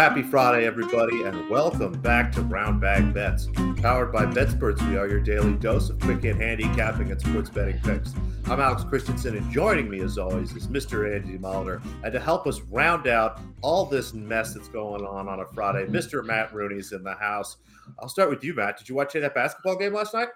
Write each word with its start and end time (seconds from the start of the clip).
Happy 0.00 0.22
Friday, 0.22 0.64
everybody, 0.64 1.24
and 1.24 1.50
welcome 1.50 1.92
back 2.00 2.32
to 2.32 2.40
Brown 2.40 2.80
Bag 2.80 3.12
Bets. 3.12 3.48
Powered 3.82 4.10
by 4.10 4.24
BetSperts, 4.24 4.80
we 4.88 4.96
are 4.96 5.06
your 5.06 5.20
daily 5.20 5.52
dose 5.56 5.90
of 5.90 6.00
quick 6.00 6.22
hit 6.22 6.36
handicapping 6.36 7.10
and 7.10 7.20
sports 7.20 7.50
betting 7.50 7.78
picks. 7.80 8.14
I'm 8.46 8.60
Alex 8.60 8.82
Christensen, 8.82 9.36
and 9.36 9.52
joining 9.52 9.90
me, 9.90 10.00
as 10.00 10.16
always, 10.16 10.56
is 10.56 10.68
Mr. 10.68 11.14
Andy 11.14 11.36
Molitor. 11.36 11.82
And 12.02 12.14
to 12.14 12.18
help 12.18 12.46
us 12.46 12.62
round 12.70 13.08
out 13.08 13.40
all 13.60 13.84
this 13.84 14.14
mess 14.14 14.54
that's 14.54 14.68
going 14.68 15.04
on 15.04 15.28
on 15.28 15.40
a 15.40 15.46
Friday, 15.48 15.84
Mr. 15.84 16.24
Matt 16.24 16.54
Rooney's 16.54 16.92
in 16.92 17.04
the 17.04 17.12
house. 17.12 17.58
I'll 17.98 18.08
start 18.08 18.30
with 18.30 18.42
you, 18.42 18.54
Matt. 18.54 18.78
Did 18.78 18.88
you 18.88 18.94
watch 18.94 19.12
that 19.12 19.34
basketball 19.34 19.76
game 19.76 19.92
last 19.92 20.14
night? 20.14 20.28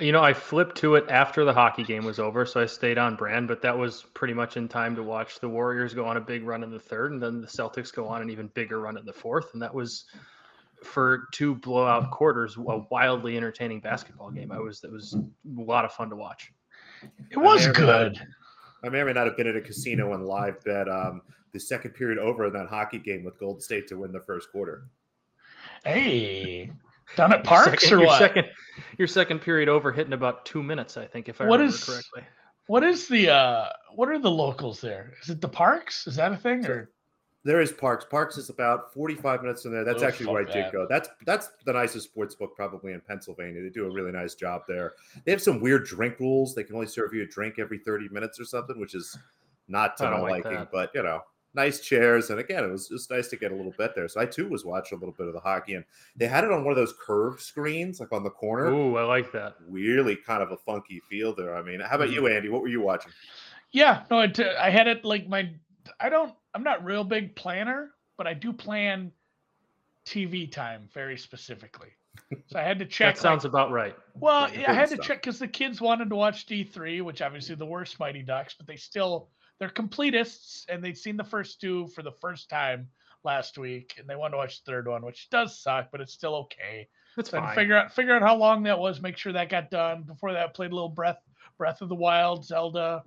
You 0.00 0.10
know, 0.10 0.22
I 0.22 0.34
flipped 0.34 0.76
to 0.78 0.96
it 0.96 1.04
after 1.08 1.44
the 1.44 1.52
hockey 1.52 1.84
game 1.84 2.04
was 2.04 2.18
over, 2.18 2.44
so 2.44 2.60
I 2.60 2.66
stayed 2.66 2.98
on 2.98 3.14
brand, 3.14 3.46
but 3.46 3.62
that 3.62 3.76
was 3.76 4.04
pretty 4.14 4.34
much 4.34 4.56
in 4.56 4.66
time 4.66 4.96
to 4.96 5.04
watch 5.04 5.38
the 5.38 5.48
Warriors 5.48 5.94
go 5.94 6.04
on 6.04 6.16
a 6.16 6.20
big 6.20 6.44
run 6.44 6.64
in 6.64 6.70
the 6.70 6.80
third, 6.80 7.12
and 7.12 7.22
then 7.22 7.40
the 7.40 7.46
Celtics 7.46 7.92
go 7.92 8.08
on 8.08 8.20
an 8.20 8.28
even 8.28 8.48
bigger 8.54 8.80
run 8.80 8.96
in 8.96 9.04
the 9.04 9.12
fourth. 9.12 9.52
And 9.52 9.62
that 9.62 9.72
was 9.72 10.06
for 10.82 11.28
two 11.32 11.54
blowout 11.54 12.10
quarters, 12.10 12.56
a 12.56 12.78
wildly 12.90 13.36
entertaining 13.36 13.80
basketball 13.80 14.30
game. 14.30 14.50
I 14.50 14.58
was 14.58 14.82
it 14.82 14.90
was 14.90 15.14
a 15.14 15.60
lot 15.60 15.84
of 15.84 15.92
fun 15.92 16.10
to 16.10 16.16
watch. 16.16 16.52
It 17.30 17.38
was 17.38 17.66
I 17.66 17.72
good. 17.72 18.14
Not, 18.14 18.26
I 18.84 18.88
may 18.88 19.00
or 19.00 19.04
may 19.06 19.12
not 19.12 19.26
have 19.26 19.36
been 19.36 19.46
at 19.46 19.56
a 19.56 19.60
casino 19.60 20.14
and 20.14 20.26
live 20.26 20.62
bet 20.64 20.88
um, 20.88 21.22
the 21.52 21.60
second 21.60 21.92
period 21.92 22.18
over 22.18 22.46
in 22.46 22.52
that 22.52 22.66
hockey 22.68 22.98
game 22.98 23.24
with 23.24 23.38
Golden 23.38 23.60
State 23.60 23.88
to 23.88 23.98
win 23.98 24.12
the 24.12 24.20
first 24.20 24.50
quarter. 24.50 24.88
Hey, 25.84 26.70
down 27.16 27.32
at 27.32 27.44
Parks 27.44 27.82
second, 27.82 27.92
or 27.92 28.00
your 28.00 28.06
what? 28.08 28.18
Second, 28.18 28.46
your 28.98 29.08
second 29.08 29.40
period 29.40 29.68
over 29.68 29.92
hitting 29.92 30.12
about 30.12 30.44
two 30.46 30.62
minutes, 30.62 30.96
I 30.96 31.06
think, 31.06 31.28
if 31.28 31.40
I 31.40 31.46
What 31.46 31.60
remember 31.60 31.74
is- 31.76 31.84
correctly. 31.84 32.22
What 32.66 32.82
is 32.82 33.08
the 33.08 33.28
uh 33.28 33.68
what 33.94 34.08
are 34.08 34.18
the 34.18 34.30
locals 34.30 34.80
there? 34.80 35.12
Is 35.22 35.28
it 35.28 35.40
the 35.42 35.48
Parks? 35.48 36.06
Is 36.06 36.16
that 36.16 36.32
a 36.32 36.36
thing 36.36 36.64
or 36.64 36.90
There 37.44 37.60
is 37.60 37.72
Parks. 37.72 38.06
Parks 38.06 38.38
is 38.38 38.48
about 38.48 38.94
45 38.94 39.42
minutes 39.42 39.66
in 39.66 39.70
there. 39.72 39.84
That's 39.84 40.02
Oh, 40.02 40.06
actually 40.06 40.32
where 40.32 40.40
I 40.42 40.46
did 40.46 40.64
that. 40.64 40.72
go. 40.72 40.86
That's 40.88 41.10
that's 41.26 41.50
the 41.66 41.74
nicest 41.74 42.06
sports 42.08 42.34
book 42.34 42.56
probably 42.56 42.94
in 42.94 43.02
Pennsylvania. 43.02 43.62
They 43.62 43.68
do 43.68 43.84
a 43.86 43.90
really 43.92 44.12
nice 44.12 44.34
job 44.34 44.62
there. 44.66 44.94
They 45.26 45.30
have 45.32 45.42
some 45.42 45.60
weird 45.60 45.84
drink 45.84 46.18
rules. 46.20 46.54
They 46.54 46.64
can 46.64 46.74
only 46.74 46.86
serve 46.86 47.12
you 47.12 47.22
a 47.22 47.26
drink 47.26 47.58
every 47.58 47.76
30 47.78 48.08
minutes 48.08 48.40
or 48.40 48.46
something, 48.46 48.80
which 48.80 48.94
is 48.94 49.18
not 49.68 49.98
to 49.98 50.04
my 50.04 50.10
don't 50.10 50.22
like 50.22 50.44
liking. 50.46 50.58
that. 50.60 50.72
But 50.72 50.90
you 50.94 51.02
know, 51.02 51.20
nice 51.54 51.80
chairs. 51.80 52.30
And 52.30 52.40
again, 52.40 52.64
it 52.64 52.70
was 52.70 52.88
just 52.88 53.10
nice 53.10 53.28
to 53.28 53.36
get 53.36 53.52
a 53.52 53.54
little 53.54 53.74
bit 53.76 53.94
there. 53.94 54.08
So 54.08 54.20
I 54.20 54.26
too 54.26 54.48
was 54.48 54.64
watching 54.64 54.96
a 54.96 55.00
little 55.00 55.14
bit 55.16 55.28
of 55.28 55.34
the 55.34 55.40
hockey, 55.40 55.74
and 55.74 55.84
they 56.16 56.26
had 56.26 56.44
it 56.44 56.52
on 56.52 56.64
one 56.64 56.72
of 56.72 56.76
those 56.76 56.94
curved 57.04 57.40
screens, 57.40 58.00
like 58.00 58.12
on 58.12 58.24
the 58.24 58.30
corner. 58.30 58.66
Ooh, 58.66 58.96
I 58.96 59.04
like 59.04 59.32
that. 59.32 59.54
Really 59.68 60.16
kind 60.16 60.42
of 60.42 60.52
a 60.52 60.56
funky 60.56 61.00
feel 61.08 61.34
there. 61.34 61.56
I 61.56 61.62
mean, 61.62 61.80
how 61.80 61.96
about 61.96 62.08
mm-hmm. 62.08 62.26
you, 62.26 62.28
Andy? 62.28 62.48
What 62.48 62.62
were 62.62 62.68
you 62.68 62.80
watching? 62.80 63.12
Yeah, 63.72 64.04
no, 64.10 64.20
it, 64.20 64.38
I 64.38 64.70
had 64.70 64.86
it 64.86 65.04
like 65.04 65.28
my 65.28 65.50
I 66.00 66.08
don't 66.08 66.32
I'm 66.54 66.62
not 66.62 66.84
real 66.84 67.04
big 67.04 67.34
planner, 67.34 67.90
but 68.16 68.26
I 68.26 68.34
do 68.34 68.52
plan 68.52 69.10
TV 70.06 70.50
time 70.50 70.88
very 70.92 71.18
specifically. 71.18 71.88
So 72.46 72.58
I 72.58 72.62
had 72.62 72.78
to 72.78 72.86
check 72.86 73.16
That 73.16 73.20
sounds 73.20 73.44
like, 73.44 73.52
about 73.52 73.72
right. 73.72 73.96
Well, 74.14 74.48
Yeah, 74.52 74.70
I 74.70 74.74
had 74.74 74.90
to 74.90 74.94
stuff. 74.96 75.06
check 75.06 75.22
because 75.22 75.38
the 75.38 75.48
kids 75.48 75.80
wanted 75.80 76.10
to 76.10 76.16
watch 76.16 76.46
D3, 76.46 77.02
which 77.02 77.22
obviously 77.22 77.54
the 77.54 77.66
worst 77.66 77.98
Mighty 77.98 78.22
Ducks, 78.22 78.54
but 78.56 78.66
they 78.66 78.76
still 78.76 79.30
they're 79.58 79.68
completists 79.68 80.64
and 80.68 80.82
they'd 80.82 80.98
seen 80.98 81.16
the 81.16 81.24
first 81.24 81.60
two 81.60 81.86
for 81.88 82.02
the 82.02 82.12
first 82.20 82.48
time 82.48 82.88
last 83.24 83.56
week, 83.56 83.94
and 83.98 84.08
they 84.08 84.16
wanted 84.16 84.32
to 84.32 84.36
watch 84.38 84.62
the 84.62 84.70
third 84.70 84.86
one, 84.88 85.04
which 85.04 85.30
does 85.30 85.58
suck, 85.58 85.88
but 85.90 86.00
it's 86.00 86.12
still 86.12 86.34
okay. 86.34 86.88
That's 87.16 87.30
So 87.30 87.38
I 87.38 87.40
to 87.40 87.46
fine. 87.46 87.54
figure 87.54 87.76
out 87.76 87.92
figure 87.92 88.14
out 88.14 88.22
how 88.22 88.36
long 88.36 88.62
that 88.64 88.78
was, 88.78 89.00
make 89.00 89.16
sure 89.16 89.32
that 89.32 89.48
got 89.48 89.70
done. 89.70 90.02
Before 90.02 90.32
that, 90.32 90.54
played 90.54 90.72
a 90.72 90.74
little 90.74 90.88
Breath 90.88 91.22
Breath 91.56 91.80
of 91.80 91.88
the 91.88 91.94
Wild, 91.94 92.44
Zelda 92.44 93.02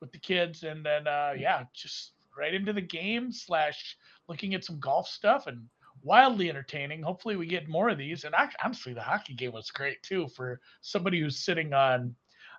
with 0.00 0.12
the 0.12 0.18
kids, 0.18 0.64
and 0.64 0.84
then 0.84 1.06
uh 1.06 1.32
yeah, 1.38 1.64
just 1.72 2.12
right 2.36 2.52
into 2.54 2.72
the 2.72 2.80
game 2.80 3.30
slash 3.32 3.96
looking 4.28 4.54
at 4.54 4.64
some 4.64 4.80
golf 4.80 5.06
stuff 5.08 5.46
and 5.46 5.66
wildly 6.02 6.48
entertaining. 6.50 7.02
Hopefully 7.02 7.36
we 7.36 7.46
get 7.46 7.68
more 7.68 7.88
of 7.88 7.98
these. 7.98 8.24
And 8.24 8.34
act- 8.34 8.56
honestly, 8.64 8.92
the 8.92 9.00
hockey 9.00 9.34
game 9.34 9.52
was 9.52 9.70
great 9.70 10.02
too 10.02 10.26
for 10.28 10.60
somebody 10.80 11.20
who's 11.20 11.38
sitting 11.38 11.72
on 11.72 12.14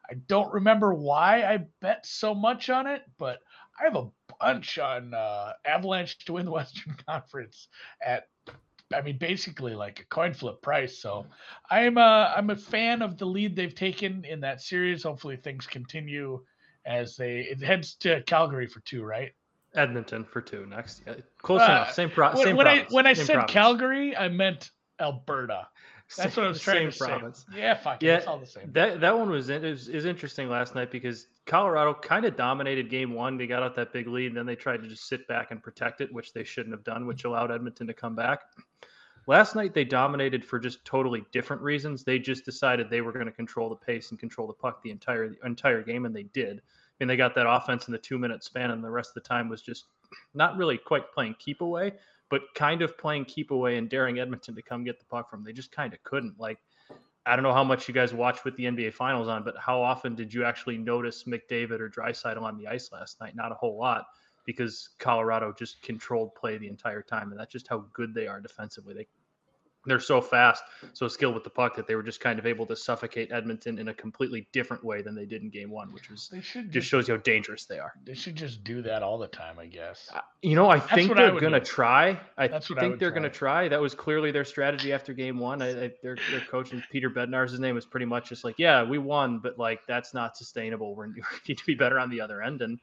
I 0.09 0.15
don't 0.27 0.51
remember 0.53 0.93
why 0.93 1.43
I 1.43 1.65
bet 1.81 2.05
so 2.05 2.35
much 2.35 2.69
on 2.69 2.87
it, 2.87 3.03
but 3.17 3.39
I 3.79 3.85
have 3.85 3.95
a 3.95 4.09
bunch 4.39 4.77
on 4.77 5.13
uh, 5.13 5.53
Avalanche 5.65 6.17
to 6.25 6.33
win 6.33 6.45
the 6.45 6.51
Western 6.59 6.95
Conference 7.07 7.67
at 8.05 8.27
I 8.93 9.01
mean, 9.01 9.17
basically 9.17 9.73
like 9.73 10.01
a 10.01 10.05
coin 10.05 10.33
flip 10.33 10.61
price. 10.61 10.99
So 10.99 11.25
I'm 11.69 11.97
a 11.97 12.33
I'm 12.35 12.49
a 12.51 12.55
fan 12.55 13.01
of 13.01 13.17
the 13.17 13.25
lead 13.25 13.55
they've 13.55 13.73
taken 13.73 14.23
in 14.25 14.39
that 14.41 14.61
series. 14.61 15.03
Hopefully 15.03 15.35
things 15.35 15.65
continue 15.65 16.43
as 16.85 17.15
they 17.15 17.39
it 17.41 17.61
heads 17.61 17.95
to 17.95 18.21
Calgary 18.23 18.67
for 18.67 18.81
two, 18.81 19.03
right? 19.03 19.31
Edmonton 19.75 20.23
for 20.23 20.41
two 20.41 20.65
next. 20.67 21.01
Yeah, 21.07 21.15
close 21.41 21.61
Uh, 21.61 21.65
enough. 21.65 21.93
Same 21.93 22.09
pro. 22.09 22.33
When, 22.33 22.43
same 22.43 22.55
when 22.55 22.67
I 22.67 22.85
when 22.89 23.07
I 23.07 23.13
same 23.13 23.25
said 23.25 23.33
province. 23.35 23.51
Calgary, 23.51 24.15
I 24.15 24.27
meant 24.29 24.69
Alberta. 24.99 25.67
That's 26.17 26.37
what 26.37 26.45
I 26.45 26.49
was 26.49 26.61
trying 26.61 26.91
same 26.91 26.91
to 26.91 26.97
province. 26.97 27.45
say. 27.51 27.59
Yeah, 27.59 27.73
fuck. 27.75 28.03
Yeah, 28.03 28.17
It's 28.17 28.27
all 28.27 28.37
the 28.37 28.45
same. 28.45 28.71
That 28.73 29.01
that 29.01 29.17
one 29.17 29.29
was 29.29 29.49
in- 29.49 29.63
is, 29.65 29.87
is 29.87 30.05
interesting 30.05 30.49
last 30.49 30.75
night 30.75 30.91
because 30.91 31.27
Colorado 31.45 31.93
kind 31.93 32.25
of 32.25 32.35
dominated 32.35 32.89
game 32.89 33.13
one. 33.13 33.37
They 33.37 33.47
got 33.47 33.63
out 33.63 33.75
that 33.75 33.93
big 33.93 34.07
lead, 34.07 34.27
and 34.27 34.37
then 34.37 34.45
they 34.45 34.55
tried 34.55 34.81
to 34.83 34.87
just 34.87 35.07
sit 35.07 35.27
back 35.27 35.51
and 35.51 35.61
protect 35.63 36.01
it, 36.01 36.13
which 36.13 36.33
they 36.33 36.43
shouldn't 36.43 36.73
have 36.73 36.83
done, 36.83 37.07
which 37.07 37.23
allowed 37.23 37.51
Edmonton 37.51 37.87
to 37.87 37.93
come 37.93 38.15
back. 38.15 38.41
Last 39.25 39.55
night 39.55 39.73
they 39.73 39.85
dominated 39.85 40.43
for 40.43 40.59
just 40.59 40.83
totally 40.83 41.23
different 41.31 41.61
reasons. 41.61 42.03
They 42.03 42.19
just 42.19 42.43
decided 42.45 42.89
they 42.89 43.01
were 43.01 43.13
going 43.13 43.25
to 43.25 43.31
control 43.31 43.69
the 43.69 43.75
pace 43.75 44.11
and 44.11 44.19
control 44.19 44.47
the 44.47 44.53
puck 44.53 44.83
the 44.83 44.91
entire 44.91 45.29
the 45.29 45.37
entire 45.45 45.81
game, 45.81 46.05
and 46.05 46.15
they 46.15 46.23
did. 46.23 46.61
And 46.99 47.09
they 47.09 47.15
got 47.17 47.33
that 47.35 47.49
offense 47.49 47.87
in 47.87 47.91
the 47.91 47.97
two 47.97 48.19
minute 48.19 48.43
span, 48.43 48.71
and 48.71 48.83
the 48.83 48.89
rest 48.89 49.11
of 49.11 49.23
the 49.23 49.27
time 49.27 49.49
was 49.49 49.61
just 49.61 49.85
not 50.33 50.57
really 50.57 50.77
quite 50.77 51.11
playing 51.11 51.35
keep 51.39 51.61
away, 51.61 51.93
but 52.29 52.41
kind 52.55 52.81
of 52.81 52.97
playing 52.97 53.25
keep 53.25 53.51
away 53.51 53.77
and 53.77 53.89
daring 53.89 54.19
Edmonton 54.19 54.55
to 54.55 54.61
come 54.61 54.83
get 54.83 54.99
the 54.99 55.05
puck 55.05 55.29
from. 55.29 55.39
'em. 55.41 55.43
They 55.45 55.53
just 55.53 55.71
kind 55.71 55.93
of 55.93 56.01
couldn't. 56.03 56.39
Like 56.39 56.59
I 57.25 57.35
don't 57.35 57.43
know 57.43 57.53
how 57.53 57.63
much 57.63 57.87
you 57.87 57.93
guys 57.93 58.13
watched 58.13 58.43
with 58.43 58.55
the 58.57 58.65
NBA 58.65 58.93
Finals 58.93 59.29
on, 59.29 59.43
but 59.43 59.55
how 59.57 59.81
often 59.81 60.13
did 60.13 60.33
you 60.33 60.43
actually 60.43 60.77
notice 60.77 61.23
McDavid 61.23 61.79
or 61.79 61.89
Draisaitl 61.89 62.41
on 62.41 62.57
the 62.57 62.67
ice 62.67 62.91
last 62.91 63.21
night? 63.21 63.35
Not 63.35 63.51
a 63.51 63.55
whole 63.55 63.77
lot, 63.77 64.07
because 64.45 64.89
Colorado 64.99 65.53
just 65.57 65.81
controlled 65.81 66.35
play 66.35 66.57
the 66.57 66.67
entire 66.67 67.01
time, 67.01 67.31
and 67.31 67.39
that's 67.39 67.51
just 67.51 67.69
how 67.69 67.85
good 67.93 68.13
they 68.13 68.27
are 68.27 68.41
defensively. 68.41 68.93
They 68.93 69.07
they're 69.85 69.99
so 69.99 70.21
fast, 70.21 70.63
so 70.93 71.07
skilled 71.07 71.33
with 71.33 71.43
the 71.43 71.49
puck 71.49 71.75
that 71.75 71.87
they 71.87 71.95
were 71.95 72.03
just 72.03 72.19
kind 72.19 72.39
of 72.39 72.45
able 72.45 72.65
to 72.67 72.75
suffocate 72.75 73.31
Edmonton 73.31 73.79
in 73.79 73.89
a 73.89 73.93
completely 73.93 74.47
different 74.53 74.83
way 74.83 75.01
than 75.01 75.13
they 75.15 75.25
did 75.25 75.41
in 75.41 75.49
Game 75.49 75.69
One, 75.69 75.91
which 75.93 76.09
was 76.09 76.29
They 76.31 76.41
should 76.41 76.65
just 76.65 76.73
just, 76.73 76.87
shows 76.87 77.07
you 77.07 77.15
how 77.15 77.21
dangerous 77.21 77.65
they 77.65 77.79
are. 77.79 77.93
they 78.05 78.13
should 78.13 78.35
just 78.35 78.63
do 78.63 78.81
that 78.83 79.03
all 79.03 79.17
the 79.17 79.27
time, 79.27 79.59
I 79.59 79.65
guess. 79.65 80.09
Uh, 80.13 80.21
You 80.41 80.55
know, 80.55 80.69
I 80.69 80.79
think 80.79 81.13
they're 81.15 81.33
would 81.33 81.41
gonna 81.41 81.59
do. 81.59 81.65
try. 81.65 82.19
I 82.37 82.47
That's 82.47 82.69
what 82.69 82.79
I 82.79 82.81
think 82.81 82.99
they're 82.99 83.09
try. 83.11 83.15
gonna 83.15 83.29
try. 83.29 83.67
That 83.67 83.81
was 83.81 83.93
clearly 83.93 84.31
their 84.31 84.45
strategy 84.45 84.93
after 84.93 85.13
game 85.13 85.37
one. 85.39 85.61
I, 85.61 85.69
I, 85.85 85.91
their 86.01 86.17
their 86.31 86.41
coach 86.49 86.71
and 86.71 86.83
Peter 86.91 87.09
Bednar's 87.09 87.51
his 87.51 87.59
name 87.59 87.75
was 87.75 87.85
pretty 87.85 88.05
much 88.05 88.29
just 88.29 88.43
like, 88.43 88.55
yeah, 88.57 88.83
we 88.83 88.97
won, 88.97 89.39
but 89.39 89.57
like 89.59 89.85
that's 89.87 90.13
not 90.13 90.37
sustainable. 90.37 90.95
We're, 90.95 91.07
we 91.07 91.21
need 91.47 91.57
to 91.57 91.65
be 91.65 91.75
better 91.75 91.99
on 91.99 92.09
the 92.09 92.21
other 92.21 92.41
end. 92.41 92.61
And 92.61 92.79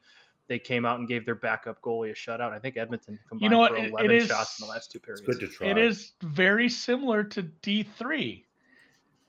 they 0.51 0.59
came 0.59 0.85
out 0.85 0.99
and 0.99 1.07
gave 1.07 1.25
their 1.25 1.33
backup 1.35 1.81
goalie 1.81 2.11
a 2.11 2.13
shutout. 2.13 2.51
I 2.51 2.59
think 2.59 2.75
Edmonton 2.75 3.17
combined 3.29 3.51
know 3.53 3.59
what? 3.59 3.71
for 3.71 3.77
It- 3.77 3.83
it 3.85 3.89
11 3.91 4.11
is- 4.11 4.27
shots 4.27 4.59
in 4.59 4.65
the 4.67 4.69
last 4.69 4.91
two 4.91 4.99
periods. 4.99 5.21
It's 5.25 5.37
good 5.37 5.47
to 5.49 5.55
try. 5.55 5.67
It 5.67 5.77
is 5.77 6.11
very 6.21 6.67
similar 6.67 7.23
to 7.23 7.43
D3 7.43 8.43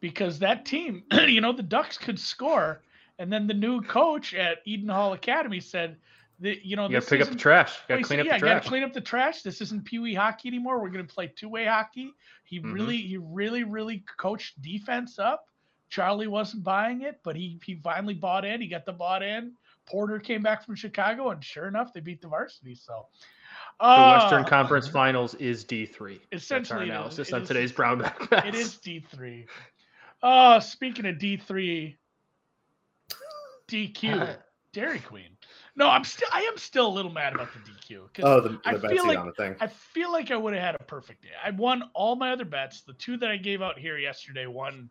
because 0.01 0.41
that 0.41 0.67
team, 0.67 1.05
you 1.29 1.41
know, 1.41 1.53
the 1.53 1.63
Ducks 1.63 1.97
could 1.97 2.19
score. 2.19 2.83
And 3.21 3.33
then 3.33 3.47
the 3.47 3.55
new 3.55 3.83
coach 3.83 4.35
at 4.35 4.59
Eden 4.65 4.89
Hall 4.89 5.13
Academy 5.13 5.61
said 5.61 5.97
that, 6.41 6.67
you 6.67 6.75
know, 6.75 6.87
You 6.89 6.95
got 6.95 7.05
to 7.05 7.09
pick 7.09 7.21
up 7.21 7.29
the 7.29 7.37
trash. 7.37 7.71
well, 7.89 7.99
Got 7.99 8.03
to 8.03 8.03
clean 8.03 8.19
said, 8.19 8.21
up 8.21 8.27
yeah, 8.27 8.33
the 8.33 8.37
you 8.39 8.41
gotta 8.51 8.61
trash. 8.61 8.69
clean 8.69 8.83
up 8.83 8.93
the 8.93 9.01
trash. 9.01 9.43
This 9.43 9.61
isn't 9.61 9.85
Pee 9.85 10.01
Wee 10.01 10.15
hockey 10.15 10.49
anymore. 10.49 10.83
We're 10.83 10.89
gonna 10.91 11.05
play 11.05 11.29
two 11.29 11.49
way 11.49 11.67
hockey. 11.67 12.13
He 12.43 12.59
Mhm. 12.59 12.73
really, 12.73 12.97
he 12.97 13.17
really, 13.19 13.63
really 13.63 14.03
coached 14.19 14.61
defense 14.61 15.21
up. 15.21 15.47
Charlie 15.93 16.27
wasn't 16.27 16.65
buying 16.65 17.03
it, 17.03 17.21
but 17.23 17.37
he 17.37 17.61
he 17.63 17.75
finally 17.75 18.15
bought 18.15 18.47
in. 18.47 18.63
He 18.63 18.67
got 18.67 18.87
the 18.87 18.93
bought 18.95 19.23
in. 19.23 19.53
Porter 19.87 20.19
came 20.19 20.41
back 20.43 20.65
from 20.65 20.75
Chicago, 20.75 21.29
and 21.31 21.45
sure 21.45 21.69
enough, 21.69 21.93
they 21.93 22.01
beat 22.01 22.23
the 22.23 22.29
varsity. 22.29 22.75
So 22.75 23.09
The 23.79 23.87
Western 23.87 24.45
uh, 24.45 24.49
Conference 24.49 24.89
Finals 24.89 25.35
is 25.35 25.67
D3. 25.67 25.91
That's 26.31 26.51
our 26.51 26.59
Essentially, 26.61 26.89
analysis 26.89 27.29
It 27.29 27.35
on 27.35 27.43
is- 27.43 27.49
today's 27.49 27.73
Brown 27.73 27.99
Bag 27.99 28.31
Bets. 28.31 28.47
It 28.49 28.55
is 28.55 28.77
D 28.79 29.05
three. 29.13 29.45
Uh 30.23 30.61
speaking 30.61 31.05
of 31.05 31.19
D 31.19 31.37
three, 31.37 31.99
DQ 33.69 34.37
Dairy 34.73 35.01
Queen. 35.01 35.37
No, 35.77 35.89
I'm 35.91 36.05
still 36.05 36.29
I 36.33 36.41
am 36.43 36.57
still 36.57 36.87
a 36.87 36.95
little 36.95 37.13
mad 37.13 37.35
about 37.35 37.49
the 37.53 37.59
DQ 37.95 38.05
because 38.15 38.25
Oh, 38.25 38.41
the, 38.41 38.59
I 38.65 38.79
feel 38.79 39.07
like- 39.07 39.37
thing. 39.37 39.57
I 39.61 39.67
feel 39.67 40.11
like 40.11 40.31
I 40.31 40.37
would 40.37 40.55
have 40.55 40.63
had 40.63 40.75
a 40.75 40.85
perfect 40.85 41.21
day. 41.23 41.29
I 41.45 41.51
won 41.51 41.83
all 41.93 42.17
my 42.17 42.33
other 42.33 42.47
bets. 42.47 42.81
The 42.81 42.95
two 42.95 43.19
that 43.19 43.31
I 43.31 43.37
gave 43.37 43.61
out 43.61 43.79
here 43.79 43.99
yesterday 43.99 44.47
won 44.47 44.89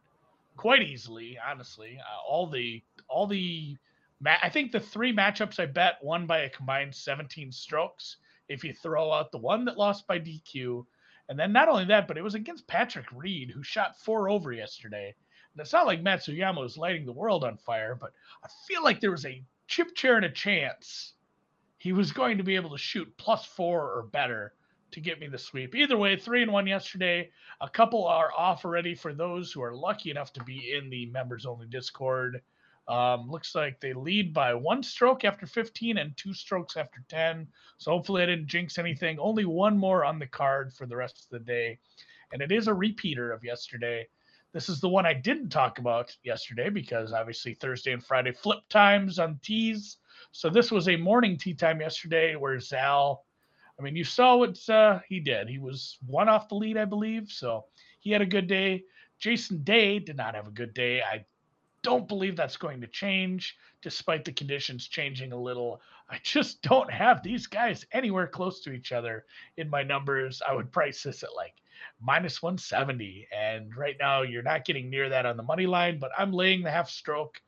quite 0.58 0.84
easily, 0.84 1.38
honestly. 1.46 2.00
Uh, 2.00 2.28
all 2.28 2.48
the 2.48 2.84
all 3.08 3.28
the 3.28 3.78
ma- 4.20 4.38
I 4.42 4.50
think 4.50 4.72
the 4.72 4.80
three 4.80 5.14
matchups 5.14 5.60
I 5.60 5.66
bet 5.66 6.04
won 6.04 6.26
by 6.26 6.40
a 6.40 6.50
combined 6.50 6.96
17 6.96 7.52
strokes. 7.52 8.18
If 8.48 8.64
you 8.64 8.74
throw 8.74 9.12
out 9.12 9.32
the 9.32 9.38
one 9.38 9.66
that 9.66 9.78
lost 9.78 10.08
by 10.08 10.20
DQ, 10.20 10.86
and 11.30 11.40
then 11.40 11.54
not 11.54 11.70
only 11.70 11.86
that, 11.86 12.08
but 12.08 12.18
it 12.18 12.24
was 12.24 12.36
against 12.36 12.68
Patrick 12.68 13.06
Reed 13.14 13.52
who 13.52 13.64
shot 13.64 14.00
four 14.00 14.30
over 14.30 14.52
yesterday. 14.52 15.16
And 15.54 15.62
it's 15.62 15.74
not 15.74 15.86
like 15.86 16.04
Matsuyama 16.04 16.60
was 16.60 16.78
lighting 16.78 17.06
the 17.06 17.14
world 17.14 17.44
on 17.44 17.58
fire, 17.58 17.96
but 17.96 18.12
I 18.44 18.50
feel 18.68 18.84
like 18.84 19.00
there 19.00 19.12
was 19.12 19.26
a 19.26 19.44
chip 19.68 19.96
chair 19.96 20.16
and 20.18 20.26
a 20.26 20.30
chance 20.30 21.14
he 21.78 21.94
was 21.94 22.12
going 22.12 22.38
to 22.38 22.44
be 22.44 22.56
able 22.56 22.70
to 22.70 22.78
shoot 22.78 23.12
plus 23.18 23.46
four 23.46 23.92
or 23.92 24.04
better 24.04 24.54
to 24.92 25.02
get 25.02 25.20
me 25.20 25.28
the 25.28 25.38
sweep. 25.38 25.76
Either 25.76 25.98
way, 25.98 26.16
three 26.16 26.42
and 26.42 26.52
one 26.52 26.68
yesterday. 26.68 27.30
A 27.62 27.70
couple 27.70 28.06
are 28.06 28.32
off 28.38 28.66
already 28.66 28.96
for 28.96 29.14
those 29.14 29.52
who 29.52 29.62
are 29.62 29.76
lucky 29.76 30.12
enough 30.12 30.34
to 30.34 30.44
be 30.44 30.74
in 30.74 30.90
the 30.90 31.06
members 31.08 31.46
only 31.46 31.68
Discord. 31.68 32.42
Um, 32.88 33.30
looks 33.30 33.56
like 33.56 33.80
they 33.80 33.94
lead 33.94 34.34
by 34.34 34.54
one 34.54 34.84
stroke 34.84 35.24
after 35.24 35.46
15 35.46 35.98
and 35.98 36.16
two 36.18 36.34
strokes 36.34 36.76
after 36.76 37.04
10. 37.08 37.48
So 37.78 37.92
hopefully 37.92 38.24
I 38.24 38.26
didn't 38.26 38.48
jinx 38.48 38.78
anything. 38.78 39.20
Only 39.20 39.46
one 39.46 39.78
more 39.78 40.04
on 40.04 40.20
the 40.20 40.28
card 40.28 40.74
for 40.74 40.86
the 40.86 40.96
rest 40.96 41.24
of 41.24 41.30
the 41.30 41.46
day. 41.46 41.80
And 42.34 42.42
it 42.42 42.52
is 42.52 42.68
a 42.68 42.74
repeater 42.74 43.32
of 43.32 43.44
yesterday. 43.44 44.08
This 44.54 44.68
is 44.68 44.82
the 44.82 44.90
one 44.90 45.06
I 45.06 45.14
didn't 45.14 45.50
talk 45.50 45.80
about 45.80 46.16
yesterday 46.24 46.70
because 46.70 47.14
obviously 47.14 47.54
Thursday 47.54 47.94
and 47.94 48.04
Friday 48.04 48.34
flip 48.34 48.60
times 48.70 49.20
on 49.20 49.40
tees. 49.42 49.98
So 50.32 50.50
this 50.50 50.72
was 50.72 50.90
a 50.90 50.98
morning 50.98 51.38
tee 51.38 51.54
time 51.54 51.80
yesterday 51.80 52.36
where 52.36 52.60
Zal, 52.60 53.26
I 53.82 53.84
mean, 53.84 53.96
you 53.96 54.04
saw 54.04 54.36
what 54.36 54.70
uh, 54.70 55.00
he 55.10 55.20
did. 55.20 55.50
He 55.50 55.58
was 55.58 55.98
one 56.06 56.30
off 56.30 56.50
the 56.50 56.56
lead, 56.56 56.78
I 56.78 56.86
believe. 56.86 57.32
So 57.32 57.66
he 58.00 58.12
had 58.12 58.22
a 58.22 58.28
good 58.28 58.46
day. 58.46 58.84
Jason 59.20 59.64
Day 59.64 59.98
did 59.98 60.18
not 60.18 60.36
have 60.36 60.48
a 60.48 60.52
good 60.52 60.76
day. 60.76 61.02
I 61.02 61.26
don't 61.82 62.08
believe 62.08 62.36
that's 62.36 62.58
going 62.58 62.80
to 62.82 62.88
change 62.88 63.58
despite 63.82 64.24
the 64.24 64.34
conditions 64.34 64.88
changing 64.88 65.32
a 65.32 65.42
little. 65.42 65.82
I 66.08 66.20
just 66.22 66.62
don't 66.62 66.92
have 66.92 67.24
these 67.24 67.48
guys 67.48 67.84
anywhere 67.92 68.28
close 68.28 68.62
to 68.62 68.72
each 68.72 68.92
other 68.92 69.26
in 69.58 69.68
my 69.68 69.82
numbers. 69.82 70.44
I 70.48 70.54
would 70.54 70.72
price 70.72 71.02
this 71.02 71.24
at 71.24 71.36
like 71.36 71.56
minus 72.00 72.40
170. 72.40 73.28
And 73.36 73.76
right 73.76 73.96
now, 74.00 74.22
you're 74.22 74.44
not 74.44 74.66
getting 74.66 74.92
near 74.92 75.10
that 75.10 75.26
on 75.26 75.38
the 75.38 75.44
money 75.44 75.66
line, 75.66 75.98
but 75.98 76.12
I'm 76.16 76.32
laying 76.32 76.62
the 76.62 76.70
half 76.70 76.88
stroke. 76.88 77.42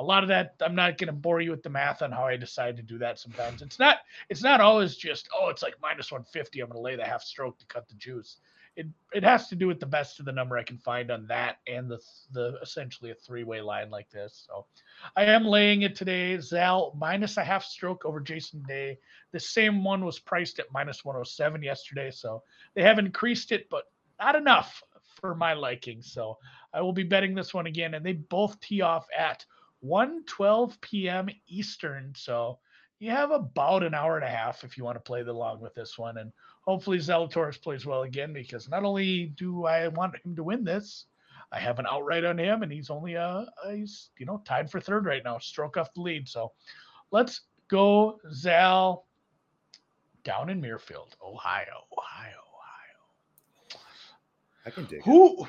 A 0.00 0.02
lot 0.02 0.22
of 0.22 0.28
that, 0.28 0.54
I'm 0.60 0.74
not 0.74 0.98
going 0.98 1.08
to 1.08 1.12
bore 1.12 1.40
you 1.40 1.50
with 1.50 1.62
the 1.62 1.70
math 1.70 2.02
on 2.02 2.10
how 2.10 2.24
I 2.24 2.36
decide 2.36 2.76
to 2.78 2.82
do 2.82 2.98
that 2.98 3.18
sometimes. 3.18 3.62
It's 3.62 3.78
not, 3.78 3.98
it's 4.28 4.42
not 4.42 4.60
always 4.60 4.96
just, 4.96 5.28
oh, 5.38 5.50
it's 5.50 5.62
like 5.62 5.74
minus 5.80 6.10
150. 6.10 6.60
I'm 6.60 6.68
going 6.68 6.78
to 6.78 6.82
lay 6.82 6.96
the 6.96 7.04
half 7.04 7.22
stroke 7.22 7.58
to 7.58 7.66
cut 7.66 7.88
the 7.88 7.94
juice 7.94 8.38
it 8.76 8.86
it 9.12 9.24
has 9.24 9.48
to 9.48 9.56
do 9.56 9.66
with 9.66 9.80
the 9.80 9.86
best 9.86 10.20
of 10.20 10.26
the 10.26 10.32
number 10.32 10.56
I 10.56 10.62
can 10.62 10.78
find 10.78 11.10
on 11.10 11.26
that 11.26 11.58
and 11.66 11.90
the 11.90 11.98
the 12.32 12.58
essentially 12.62 13.10
a 13.10 13.14
three 13.14 13.44
way 13.44 13.60
line 13.60 13.90
like 13.90 14.08
this. 14.10 14.46
So 14.46 14.66
I 15.16 15.24
am 15.24 15.44
laying 15.44 15.82
it 15.82 15.96
today. 15.96 16.38
Zal 16.38 16.96
minus 16.96 17.36
a 17.36 17.44
half 17.44 17.64
stroke 17.64 18.04
over 18.04 18.20
Jason 18.20 18.62
Day. 18.62 18.98
The 19.32 19.40
same 19.40 19.82
one 19.82 20.04
was 20.04 20.18
priced 20.18 20.58
at 20.60 20.72
minus 20.72 21.04
107 21.04 21.62
yesterday, 21.62 22.10
so 22.10 22.42
they 22.74 22.82
have 22.82 22.98
increased 22.98 23.52
it, 23.52 23.68
but 23.70 23.84
not 24.20 24.36
enough 24.36 24.82
for 25.20 25.34
my 25.34 25.52
liking. 25.52 26.00
So 26.00 26.38
I 26.72 26.80
will 26.80 26.92
be 26.92 27.02
betting 27.02 27.34
this 27.34 27.52
one 27.52 27.66
again, 27.66 27.94
and 27.94 28.06
they 28.06 28.12
both 28.12 28.58
tee 28.60 28.82
off 28.82 29.06
at 29.16 29.44
1:12 29.84 30.80
p.m. 30.80 31.28
Eastern. 31.48 32.12
So 32.16 32.58
you 32.98 33.10
have 33.10 33.30
about 33.30 33.82
an 33.82 33.94
hour 33.94 34.16
and 34.16 34.24
a 34.24 34.30
half 34.30 34.62
if 34.64 34.76
you 34.76 34.84
want 34.84 34.96
to 34.96 35.00
play 35.00 35.20
along 35.20 35.60
with 35.60 35.74
this 35.74 35.98
one, 35.98 36.18
and 36.18 36.32
hopefully 36.62 36.98
Zalatoris 36.98 37.60
plays 37.60 37.86
well 37.86 38.02
again 38.02 38.32
because 38.32 38.68
not 38.68 38.84
only 38.84 39.26
do 39.36 39.64
I 39.64 39.88
want 39.88 40.16
him 40.24 40.36
to 40.36 40.44
win 40.44 40.64
this, 40.64 41.06
I 41.52 41.58
have 41.58 41.78
an 41.78 41.86
outright 41.90 42.24
on 42.24 42.38
him, 42.38 42.62
and 42.62 42.70
he's 42.70 42.90
only 42.90 43.16
uh 43.16 43.46
he's 43.70 44.10
you 44.18 44.26
know 44.26 44.42
tied 44.44 44.70
for 44.70 44.80
third 44.80 45.06
right 45.06 45.24
now, 45.24 45.38
stroke 45.38 45.76
off 45.76 45.94
the 45.94 46.02
lead. 46.02 46.28
So 46.28 46.52
let's 47.10 47.42
go 47.68 48.20
Zal 48.32 49.06
down 50.24 50.50
in 50.50 50.60
Muirfield, 50.60 51.14
Ohio, 51.24 51.86
Ohio, 51.96 52.40
Ohio. 52.52 53.82
I 54.66 54.70
can 54.70 54.84
dig 54.84 55.02
who, 55.02 55.42
it. 55.42 55.48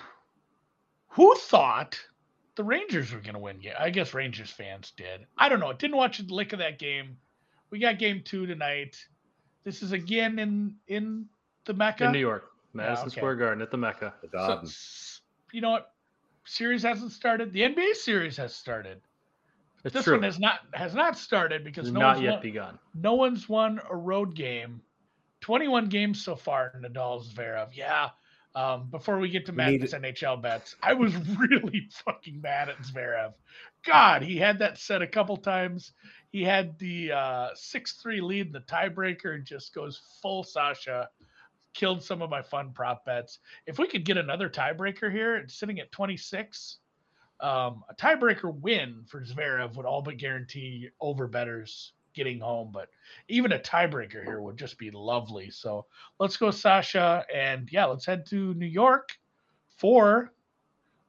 Who 1.10 1.36
thought 1.36 2.00
the 2.56 2.64
Rangers 2.64 3.14
were 3.14 3.20
going 3.20 3.34
to 3.34 3.40
win? 3.40 3.58
Yeah, 3.62 3.76
I 3.80 3.90
guess 3.90 4.14
Rangers 4.14 4.50
fans 4.50 4.92
did. 4.98 5.26
I 5.38 5.50
don't 5.50 5.60
know. 5.60 5.74
Didn't 5.74 5.98
watch 5.98 6.20
a 6.20 6.24
lick 6.24 6.54
of 6.54 6.60
that 6.60 6.80
game. 6.80 7.18
We 7.70 7.80
got 7.80 8.00
game 8.00 8.22
two 8.24 8.46
tonight. 8.46 8.98
This 9.64 9.82
is 9.82 9.92
again 9.92 10.40
in 10.40 10.76
in 10.88 11.26
the 11.66 11.74
Mecca 11.74 12.06
in 12.06 12.12
New 12.12 12.20
York, 12.20 12.52
Madison 12.74 13.08
okay. 13.08 13.18
Square 13.18 13.36
Garden 13.36 13.62
at 13.62 13.72
the 13.72 13.78
Mecca. 13.78 14.14
So, 14.32 14.64
you 15.54 15.62
know 15.62 15.72
what? 15.72 15.94
Series 16.46 16.84
hasn't 16.84 17.12
started. 17.12 17.54
The 17.54 17.62
NBA 17.62 17.96
series 17.96 18.36
has 18.38 18.54
started. 18.54 19.00
It's 19.84 19.94
this 19.94 20.04
true. 20.04 20.16
one 20.16 20.24
has 20.24 20.40
not 20.40 20.60
has 20.74 20.94
not 20.94 21.18
started 21.18 21.64
because 21.64 21.92
no 21.92 22.00
not 22.00 22.22
yet 22.22 22.34
won, 22.34 22.42
begun. 22.42 22.80
No 22.94 23.14
one's 23.14 23.48
won 23.48 23.80
a 23.90 23.96
road 23.96 24.36
game. 24.36 24.82
Twenty-one 25.40 25.88
games 25.88 26.24
so 26.24 26.36
far. 26.36 26.74
Nadal 26.80 27.24
Zverev. 27.26 27.70
Yeah. 27.74 28.10
Um, 28.54 28.90
before 28.90 29.18
we 29.18 29.30
get 29.30 29.46
to 29.46 29.54
Madness 29.54 29.94
NHL 29.94 30.42
bets, 30.42 30.76
I 30.84 30.94
was 30.94 31.16
really 31.40 31.88
fucking 32.06 32.42
mad 32.42 32.70
at 32.70 32.78
Zverev. 32.80 33.34
God, 33.86 34.22
he 34.22 34.38
had 34.38 34.60
that 34.60 34.78
set 34.78 35.02
a 35.02 35.08
couple 35.08 35.38
times. 35.38 35.94
He 36.32 36.44
had 36.44 36.78
the 36.78 37.14
uh, 37.14 37.50
six 37.56 37.94
three 37.94 38.22
lead 38.22 38.48
in 38.48 38.52
the 38.52 38.60
tiebreaker 38.60 39.36
and 39.36 39.46
just 39.46 39.74
goes 39.74 40.02
full 40.22 40.44
Sasha. 40.44 41.10
Killed 41.74 42.04
some 42.04 42.22
of 42.22 42.30
my 42.30 42.42
fun 42.42 42.72
prop 42.74 43.06
bets. 43.06 43.40
If 43.66 43.80
we 43.80 43.88
could 43.88 44.04
get 44.04 44.18
another 44.18 44.50
tiebreaker 44.50 45.10
here, 45.10 45.38
it's 45.38 45.56
sitting 45.56 45.80
at 45.80 45.92
26. 45.94 46.80
Um, 47.40 47.84
a 47.90 47.96
tiebreaker 47.96 48.54
win 48.54 49.06
for 49.08 49.22
Zverev 49.22 49.76
would 49.76 49.86
all 49.86 50.02
but 50.02 50.18
guarantee 50.18 50.90
over 51.00 51.28
betters 51.28 51.94
getting 52.14 52.40
home, 52.40 52.70
but 52.72 52.90
even 53.28 53.52
a 53.54 53.60
tiebreaker 53.60 54.24
here 54.24 54.42
would 54.42 54.58
just 54.58 54.78
be 54.78 54.92
lovely. 54.92 55.50
So 55.50 55.86
let's 56.20 56.38
go, 56.38 56.52
Sasha, 56.52 57.26
and 57.34 57.70
yeah, 57.72 57.86
let's 57.86 58.06
head 58.06 58.26
to 58.28 58.54
New 58.54 58.66
York 58.66 59.10
for 59.78 60.32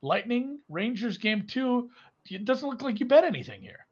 Lightning 0.03 0.59
Rangers 0.69 1.19
game 1.19 1.47
two. 1.47 1.91
It 2.31 2.45
doesn't 2.45 2.69
look 2.69 2.83
like 2.83 3.01
you 3.01 3.07
bet 3.07 3.25
anything 3.25 3.63
here. 3.63 3.87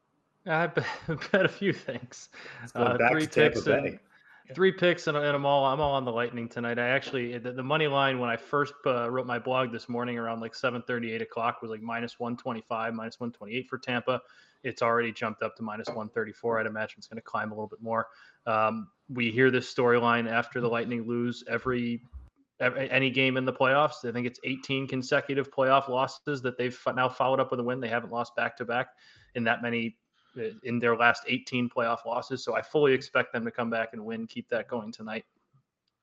I 0.47 0.67
bet, 0.67 0.87
bet 1.33 1.45
a 1.45 1.49
few 1.49 1.73
things. 1.73 2.29
Uh, 2.75 2.97
three 3.11 3.27
picks 3.27 3.67
and 3.67 3.99
three 4.55 4.73
picks 4.73 5.07
and, 5.07 5.17
and, 5.17 5.27
I'm 5.27 5.47
all 5.47 5.65
I'm 5.65 5.81
all 5.81 5.93
on 5.93 6.05
the 6.05 6.13
Lightning 6.13 6.49
tonight. 6.49 6.79
I 6.79 6.89
actually 6.89 7.39
the, 7.39 7.53
the 7.53 7.63
money 7.63 7.87
line 7.87 8.19
when 8.19 8.31
I 8.31 8.37
first 8.37 8.75
uh, 8.87 9.11
wrote 9.11 9.27
my 9.27 9.39
blog 9.39 9.73
this 9.73 9.89
morning 9.89 10.19
around 10.19 10.41
like 10.41 10.55
7:30, 10.55 11.13
8 11.15 11.23
o'clock 11.23 11.63
was 11.63 11.71
like 11.71 11.83
minus 11.83 12.19
125, 12.19 12.95
minus 12.95 13.21
128 13.21 13.69
for 13.69 13.79
Tampa. 13.79 14.21
It's 14.63 14.83
already 14.83 15.13
jumped 15.13 15.43
up 15.43 15.57
to 15.57 15.63
minus 15.63 15.89
134. 15.89 16.61
I'd 16.61 16.67
imagine 16.67 16.97
it's 16.99 17.07
going 17.07 17.17
to 17.17 17.23
climb 17.23 17.51
a 17.51 17.55
little 17.55 17.69
bit 17.69 17.83
more. 17.83 18.09
Um, 18.47 18.89
we 19.09 19.31
hear 19.31 19.51
this 19.51 19.73
storyline 19.73 20.31
after 20.31 20.61
the 20.61 20.69
Lightning 20.69 21.07
lose 21.07 21.43
every 21.49 22.03
any 22.61 23.11
game 23.11 23.37
in 23.37 23.45
the 23.45 23.53
playoffs. 23.53 24.05
I 24.05 24.13
think 24.13 24.27
it's 24.27 24.39
18 24.45 24.87
consecutive 24.87 25.51
playoff 25.51 25.89
losses 25.89 26.43
that 26.43 26.59
they've 26.59 26.79
now 26.95 27.09
followed 27.09 27.41
up 27.41 27.51
with 27.51 27.61
a 27.61 27.63
win. 27.63 27.81
They 27.81 27.89
haven't 27.89 28.13
lost 28.13 28.37
back 28.37 28.57
to 28.59 28.65
back 28.65 28.89
in 29.35 29.45
that 29.45 29.63
many 29.63 29.97
in 30.63 30.79
their 30.79 30.97
last 30.97 31.25
18 31.27 31.69
playoff 31.69 32.05
losses. 32.07 32.45
So 32.45 32.55
I 32.55 32.63
fully 32.63 32.93
expect 32.93 33.33
them 33.33 33.45
to 33.45 33.51
come 33.51 33.71
back 33.71 33.91
and 33.93 34.05
win, 34.05 34.27
keep 34.27 34.49
that 34.51 34.69
going 34.69 34.93
tonight. 34.93 35.25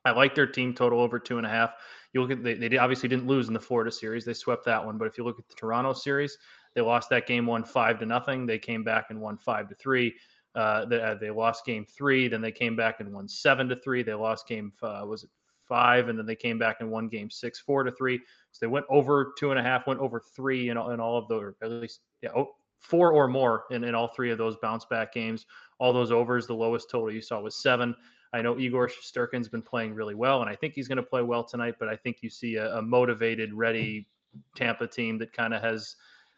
I 0.05 0.11
like 0.11 0.35
their 0.35 0.47
team 0.47 0.73
total 0.73 1.01
over 1.01 1.19
two 1.19 1.37
and 1.37 1.45
a 1.45 1.49
half. 1.49 1.73
You 2.13 2.21
look 2.21 2.31
at 2.31 2.43
they, 2.43 2.53
they 2.55 2.77
obviously 2.77 3.09
didn't 3.09 3.27
lose 3.27 3.49
in 3.49 3.53
the 3.53 3.59
Florida 3.59 3.91
series; 3.91 4.23
they 4.23 4.33
swept 4.33 4.63
that 4.65 4.83
one. 4.83 4.97
But 4.97 5.07
if 5.07 5.17
you 5.17 5.25
look 5.25 5.37
at 5.37 5.47
the 5.49 5.55
Toronto 5.55 5.93
series, 5.93 6.37
they 6.73 6.81
lost 6.81 7.09
that 7.09 7.27
game 7.27 7.45
one 7.45 7.63
five 7.63 7.99
to 7.99 8.05
nothing. 8.05 8.45
They 8.45 8.59
came 8.59 8.83
back 8.83 9.07
and 9.09 9.19
won 9.19 9.37
five 9.37 9.67
to 9.67 9.75
three. 9.75 10.15
Uh, 10.55 10.85
they, 10.85 11.01
uh, 11.01 11.15
they 11.15 11.29
lost 11.29 11.65
game 11.65 11.85
three, 11.85 12.27
then 12.27 12.41
they 12.41 12.51
came 12.51 12.75
back 12.75 12.99
and 12.99 13.13
won 13.13 13.27
seven 13.27 13.67
to 13.69 13.75
three. 13.75 14.01
They 14.01 14.13
lost 14.13 14.47
game 14.47 14.71
uh, 14.81 15.03
was 15.05 15.23
it 15.23 15.29
five, 15.67 16.07
and 16.07 16.17
then 16.17 16.25
they 16.25 16.35
came 16.35 16.57
back 16.57 16.77
and 16.79 16.89
won 16.89 17.09
game 17.09 17.29
six 17.29 17.59
four 17.59 17.83
to 17.83 17.91
three. 17.91 18.17
So 18.51 18.59
they 18.61 18.67
went 18.67 18.85
over 18.89 19.33
two 19.37 19.51
and 19.51 19.59
a 19.59 19.63
half, 19.63 19.85
went 19.87 19.99
over 19.99 20.21
three 20.35 20.69
in, 20.69 20.77
in 20.77 20.99
all 20.99 21.17
of 21.17 21.27
the, 21.27 21.35
or 21.35 21.55
at 21.61 21.69
least 21.69 21.99
yeah, 22.21 22.29
oh, 22.35 22.55
four 22.79 23.11
or 23.11 23.27
more 23.27 23.65
in, 23.71 23.83
in 23.83 23.95
all 23.95 24.07
three 24.07 24.31
of 24.31 24.37
those 24.37 24.55
bounce 24.61 24.85
back 24.85 25.13
games. 25.13 25.45
All 25.79 25.93
those 25.93 26.11
overs, 26.11 26.47
the 26.47 26.53
lowest 26.53 26.89
total 26.89 27.11
you 27.11 27.21
saw 27.21 27.39
was 27.39 27.61
seven. 27.61 27.95
I 28.33 28.41
know 28.41 28.57
Igor 28.57 28.89
Shesterkin's 28.89 29.47
been 29.47 29.61
playing 29.61 29.93
really 29.93 30.15
well, 30.15 30.41
and 30.41 30.49
I 30.49 30.55
think 30.55 30.73
he's 30.73 30.87
going 30.87 30.97
to 30.97 31.03
play 31.03 31.21
well 31.21 31.43
tonight. 31.43 31.75
But 31.79 31.87
I 31.87 31.95
think 31.95 32.17
you 32.21 32.29
see 32.29 32.55
a, 32.55 32.77
a 32.77 32.81
motivated, 32.81 33.53
ready 33.53 34.07
Tampa 34.55 34.87
team 34.87 35.17
that 35.19 35.33
kind 35.33 35.53
of 35.53 35.61
has. 35.61 35.95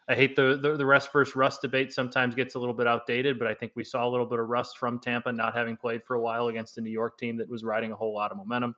I 0.08 0.14
hate 0.14 0.34
the, 0.34 0.58
the, 0.60 0.76
the 0.76 0.86
rest 0.86 1.12
versus 1.12 1.36
rust 1.36 1.62
debate. 1.62 1.92
Sometimes 1.92 2.34
gets 2.34 2.56
a 2.56 2.58
little 2.58 2.74
bit 2.74 2.88
outdated, 2.88 3.38
but 3.38 3.46
I 3.46 3.54
think 3.54 3.72
we 3.76 3.84
saw 3.84 4.06
a 4.06 4.10
little 4.10 4.26
bit 4.26 4.40
of 4.40 4.48
rust 4.48 4.76
from 4.76 4.98
Tampa 4.98 5.32
not 5.32 5.54
having 5.54 5.76
played 5.76 6.02
for 6.04 6.14
a 6.16 6.20
while 6.20 6.48
against 6.48 6.78
a 6.78 6.80
New 6.80 6.90
York 6.90 7.16
team 7.16 7.36
that 7.36 7.48
was 7.48 7.62
riding 7.62 7.92
a 7.92 7.96
whole 7.96 8.12
lot 8.12 8.32
of 8.32 8.36
momentum. 8.36 8.74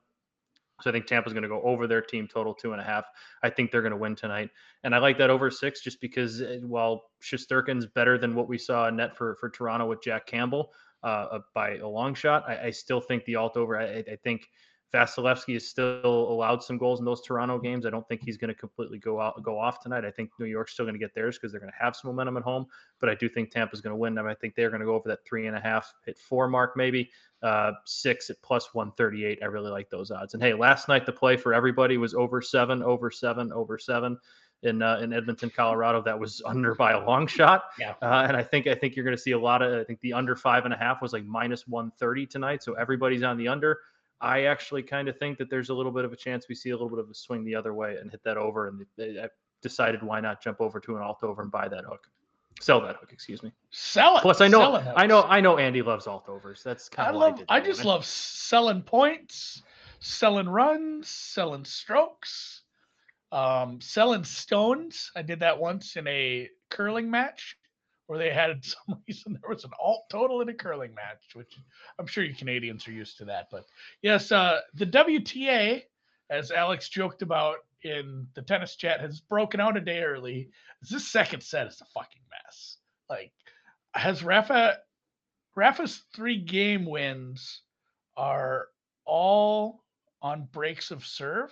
So 0.83 0.89
I 0.89 0.93
think 0.93 1.05
Tampa's 1.05 1.33
going 1.33 1.43
to 1.43 1.49
go 1.49 1.61
over 1.61 1.87
their 1.87 2.01
team 2.01 2.27
total 2.27 2.53
two 2.53 2.73
and 2.73 2.81
a 2.81 2.83
half. 2.83 3.05
I 3.41 3.49
think 3.49 3.71
they're 3.71 3.81
going 3.81 3.91
to 3.91 3.97
win 3.97 4.15
tonight, 4.15 4.49
and 4.83 4.93
I 4.93 4.97
like 4.97 5.17
that 5.17 5.29
over 5.29 5.49
six 5.49 5.81
just 5.81 6.01
because 6.01 6.41
eh, 6.41 6.59
while 6.61 7.03
Shesterkin's 7.23 7.85
better 7.85 8.17
than 8.17 8.35
what 8.35 8.49
we 8.49 8.57
saw 8.57 8.89
net 8.89 9.15
for 9.15 9.35
for 9.35 9.49
Toronto 9.49 9.87
with 9.87 10.01
Jack 10.01 10.27
Campbell 10.27 10.71
uh, 11.03 11.39
by 11.53 11.77
a 11.77 11.87
long 11.87 12.13
shot, 12.13 12.43
I, 12.47 12.67
I 12.67 12.69
still 12.71 12.99
think 12.99 13.23
the 13.25 13.35
alt 13.35 13.55
over. 13.55 13.77
I, 13.77 13.99
I 13.99 14.17
think 14.23 14.49
Vasilevskiy 14.93 15.55
is 15.55 15.67
still 15.67 16.05
allowed 16.05 16.63
some 16.63 16.77
goals 16.77 16.99
in 16.99 17.05
those 17.05 17.21
Toronto 17.21 17.57
games. 17.57 17.85
I 17.85 17.89
don't 17.89 18.07
think 18.07 18.21
he's 18.23 18.37
going 18.37 18.53
to 18.53 18.59
completely 18.59 18.99
go 18.99 19.19
out 19.19 19.41
go 19.41 19.59
off 19.59 19.81
tonight. 19.81 20.05
I 20.05 20.11
think 20.11 20.29
New 20.39 20.45
York's 20.45 20.73
still 20.73 20.85
going 20.85 20.93
to 20.93 20.99
get 20.99 21.15
theirs 21.15 21.37
because 21.37 21.51
they're 21.51 21.59
going 21.59 21.71
to 21.71 21.83
have 21.83 21.95
some 21.95 22.09
momentum 22.09 22.37
at 22.37 22.43
home. 22.43 22.67
But 22.99 23.09
I 23.09 23.15
do 23.15 23.27
think 23.27 23.49
Tampa's 23.51 23.81
going 23.81 23.91
to 23.93 23.97
win 23.97 24.13
them. 24.13 24.27
I 24.27 24.35
think 24.35 24.55
they're 24.55 24.69
going 24.69 24.81
to 24.81 24.85
go 24.85 24.93
over 24.93 25.09
that 25.09 25.25
three 25.25 25.47
and 25.47 25.57
a 25.57 25.59
half, 25.59 25.93
hit 26.05 26.17
four 26.17 26.47
mark 26.47 26.77
maybe. 26.77 27.09
Uh, 27.41 27.73
six 27.83 28.29
at 28.29 28.41
plus 28.41 28.73
138. 28.73 29.39
I 29.41 29.45
really 29.47 29.69
like 29.69 29.89
those 29.89 30.11
odds. 30.11 30.33
And 30.33 30.41
hey, 30.41 30.53
last 30.53 30.87
night 30.87 31.05
the 31.05 31.11
play 31.11 31.35
for 31.35 31.53
everybody 31.53 31.97
was 31.97 32.13
over 32.13 32.41
seven, 32.41 32.81
over 32.81 33.11
seven, 33.11 33.51
over 33.51 33.77
seven 33.77 34.17
in 34.61 34.81
uh, 34.81 34.99
in 35.01 35.11
Edmonton, 35.11 35.49
Colorado. 35.49 36.01
That 36.01 36.17
was 36.17 36.41
under 36.45 36.75
by 36.75 36.93
a 36.93 37.05
long 37.05 37.27
shot. 37.27 37.65
Yeah. 37.79 37.95
Uh, 38.01 38.25
and 38.27 38.37
I 38.37 38.43
think 38.43 38.67
I 38.67 38.75
think 38.75 38.95
you're 38.95 39.05
going 39.05 39.17
to 39.17 39.21
see 39.21 39.31
a 39.31 39.39
lot 39.39 39.61
of. 39.61 39.73
I 39.73 39.83
think 39.83 39.99
the 40.01 40.13
under 40.13 40.35
five 40.35 40.65
and 40.65 40.73
a 40.73 40.77
half 40.77 41.01
was 41.01 41.13
like 41.13 41.25
minus 41.25 41.67
130 41.67 42.25
tonight. 42.27 42.63
So 42.63 42.73
everybody's 42.73 43.23
on 43.23 43.37
the 43.37 43.47
under 43.47 43.79
I 44.21 44.43
actually 44.45 44.83
kind 44.83 45.07
of 45.07 45.17
think 45.17 45.37
that 45.37 45.49
there's 45.49 45.69
a 45.69 45.73
little 45.73 45.91
bit 45.91 46.05
of 46.05 46.13
a 46.13 46.15
chance 46.15 46.47
we 46.47 46.55
see 46.55 46.69
a 46.69 46.73
little 46.73 46.89
bit 46.89 46.99
of 46.99 47.09
a 47.09 47.13
swing 47.13 47.43
the 47.43 47.55
other 47.55 47.73
way 47.73 47.97
and 47.97 48.09
hit 48.09 48.23
that 48.23 48.37
over. 48.37 48.67
And 48.67 48.85
they, 48.97 49.19
I 49.19 49.27
decided 49.61 50.01
why 50.01 50.21
not 50.21 50.41
jump 50.41 50.61
over 50.61 50.79
to 50.79 50.95
an 50.95 51.01
alt 51.01 51.23
over 51.23 51.41
and 51.41 51.51
buy 51.51 51.67
that 51.67 51.83
hook, 51.83 52.07
sell 52.61 52.81
that 52.81 52.95
hook. 52.97 53.09
Excuse 53.11 53.43
me. 53.43 53.51
Sell 53.71 54.17
it. 54.17 54.21
Plus, 54.21 54.41
I 54.41 54.47
know, 54.47 54.75
I 54.95 55.05
know. 55.05 55.23
I 55.23 55.41
know 55.41 55.57
Andy 55.57 55.81
loves 55.81 56.07
alt 56.07 56.29
overs. 56.29 56.61
That's 56.63 56.89
kind 56.89 57.09
of 57.09 57.15
I 57.15 57.25
love. 57.25 57.37
did 57.37 57.45
I 57.49 57.59
just 57.59 57.85
love 57.85 58.05
selling 58.05 58.81
points, 58.81 59.63
selling 59.99 60.47
runs, 60.47 61.09
selling 61.09 61.65
strokes, 61.65 62.61
um, 63.31 63.81
selling 63.81 64.23
stones. 64.23 65.11
I 65.15 65.21
did 65.21 65.39
that 65.41 65.59
once 65.59 65.95
in 65.95 66.07
a 66.07 66.49
curling 66.69 67.09
match 67.09 67.57
where 68.07 68.19
they 68.19 68.31
had 68.31 68.63
some 68.87 68.99
reason 69.07 69.33
there 69.33 69.49
was 69.49 69.63
an 69.63 69.71
alt 69.79 70.05
total 70.09 70.41
in 70.41 70.49
a 70.49 70.53
curling 70.53 70.93
match, 70.93 71.23
which 71.33 71.57
I'm 71.99 72.07
sure 72.07 72.23
you 72.23 72.35
Canadians 72.35 72.87
are 72.87 72.91
used 72.91 73.17
to 73.17 73.25
that. 73.25 73.47
But 73.51 73.65
yes, 74.01 74.31
uh, 74.31 74.61
the 74.73 74.85
WTA, 74.85 75.83
as 76.29 76.51
Alex 76.51 76.89
joked 76.89 77.21
about 77.21 77.57
in 77.83 78.27
the 78.33 78.41
tennis 78.41 78.75
chat, 78.75 79.01
has 79.01 79.19
broken 79.19 79.59
out 79.59 79.77
a 79.77 79.81
day 79.81 80.03
early. 80.03 80.49
This 80.89 81.07
second 81.07 81.41
set 81.41 81.67
is 81.67 81.81
a 81.81 81.85
fucking 81.85 82.21
mess. 82.29 82.77
Like, 83.09 83.31
has 83.93 84.23
Rafa 84.23 84.77
Rafa's 85.55 86.01
three 86.15 86.37
game 86.39 86.85
wins 86.85 87.61
are 88.17 88.67
all 89.05 89.83
on 90.21 90.47
breaks 90.51 90.91
of 90.91 91.05
serve. 91.05 91.51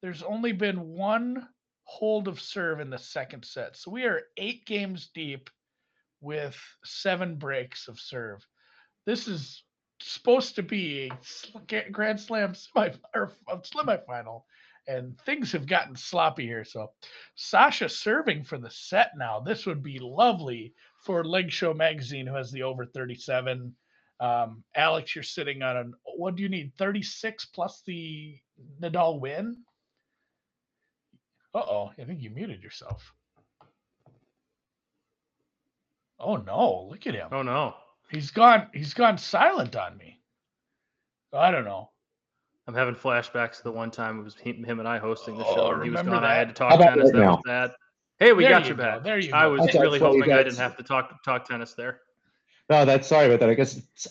There's 0.00 0.22
only 0.22 0.52
been 0.52 0.90
one 0.90 1.48
hold 1.92 2.26
of 2.26 2.40
serve 2.40 2.80
in 2.80 2.88
the 2.88 2.98
second 2.98 3.44
set. 3.44 3.76
So 3.76 3.90
we 3.90 4.04
are 4.04 4.22
eight 4.38 4.64
games 4.64 5.10
deep 5.14 5.50
with 6.22 6.58
seven 6.82 7.36
breaks 7.36 7.86
of 7.86 8.00
serve. 8.00 8.46
This 9.04 9.28
is 9.28 9.62
supposed 10.00 10.54
to 10.56 10.62
be 10.62 11.12
a 11.70 11.90
Grand 11.90 12.18
Slam 12.18 12.54
semi 12.54 12.94
or 13.14 13.32
semifinal, 13.50 14.44
and 14.88 15.20
things 15.20 15.52
have 15.52 15.66
gotten 15.66 15.94
sloppy 15.94 16.46
here. 16.46 16.64
So 16.64 16.92
Sasha 17.34 17.90
serving 17.90 18.44
for 18.44 18.56
the 18.56 18.70
set 18.70 19.10
now. 19.18 19.40
This 19.40 19.66
would 19.66 19.82
be 19.82 19.98
lovely 19.98 20.72
for 21.04 21.22
Leg 21.24 21.52
Show 21.52 21.74
Magazine, 21.74 22.26
who 22.26 22.34
has 22.34 22.50
the 22.50 22.62
over 22.62 22.86
37. 22.86 23.74
Um, 24.18 24.64
Alex, 24.74 25.14
you're 25.14 25.24
sitting 25.24 25.62
on 25.62 25.76
an 25.76 25.94
what 26.16 26.36
do 26.36 26.42
you 26.42 26.48
need? 26.48 26.72
36 26.78 27.44
plus 27.46 27.82
the 27.86 28.38
Nadal 28.80 29.20
win. 29.20 29.58
Uh 31.54 31.58
oh, 31.60 31.92
I 31.98 32.04
think 32.04 32.22
you 32.22 32.30
muted 32.30 32.62
yourself. 32.62 33.12
Oh 36.18 36.36
no, 36.36 36.86
look 36.90 37.06
at 37.06 37.14
him. 37.14 37.28
Oh 37.32 37.42
no, 37.42 37.74
He's 38.10 38.30
gone 38.30 38.68
he's 38.72 38.94
gone 38.94 39.18
silent 39.18 39.76
on 39.76 39.96
me. 39.96 40.20
I 41.32 41.50
don't 41.50 41.64
know. 41.64 41.90
I'm 42.66 42.74
having 42.74 42.94
flashbacks 42.94 43.56
to 43.56 43.64
the 43.64 43.72
one 43.72 43.90
time 43.90 44.20
it 44.20 44.22
was 44.22 44.36
him, 44.36 44.62
him 44.62 44.78
and 44.78 44.88
I 44.88 44.98
hosting 44.98 45.36
the 45.36 45.44
Oh, 45.44 45.54
show. 45.54 45.70
and 45.72 45.82
he 45.82 45.90
was 45.90 45.98
remember 46.00 46.20
gone. 46.20 46.24
I 46.24 46.34
had 46.36 46.48
to 46.48 46.54
talk 46.54 46.70
How 46.70 46.76
about 46.76 46.88
tennis. 46.90 47.10
That 47.10 47.18
now? 47.18 47.30
was 47.32 47.40
bad. 47.44 47.72
Hey, 48.18 48.32
we 48.32 48.44
There 48.44 48.52
got 48.52 48.62
you 48.64 48.68
you 48.70 48.74
go, 48.74 48.82
back. 48.82 49.02
there 49.02 49.18
you 49.18 49.34
I 49.34 49.46
go. 49.46 49.52
was 49.52 49.62
Okay, 49.62 49.80
really 49.80 49.98
hoping 49.98 50.30
I 50.30 50.42
didn't 50.44 50.58
have 50.58 50.76
to 50.76 50.82
talk 50.84 51.22
talk 51.24 51.48
tennis 51.48 51.74
there. 51.74 52.00
No, 52.70 52.84
that's 52.84 53.08
sorry 53.08 53.26
about 53.26 53.40
that. 53.40 53.50
I 53.50 53.54
guess 53.54 53.76
it's, 53.76 54.06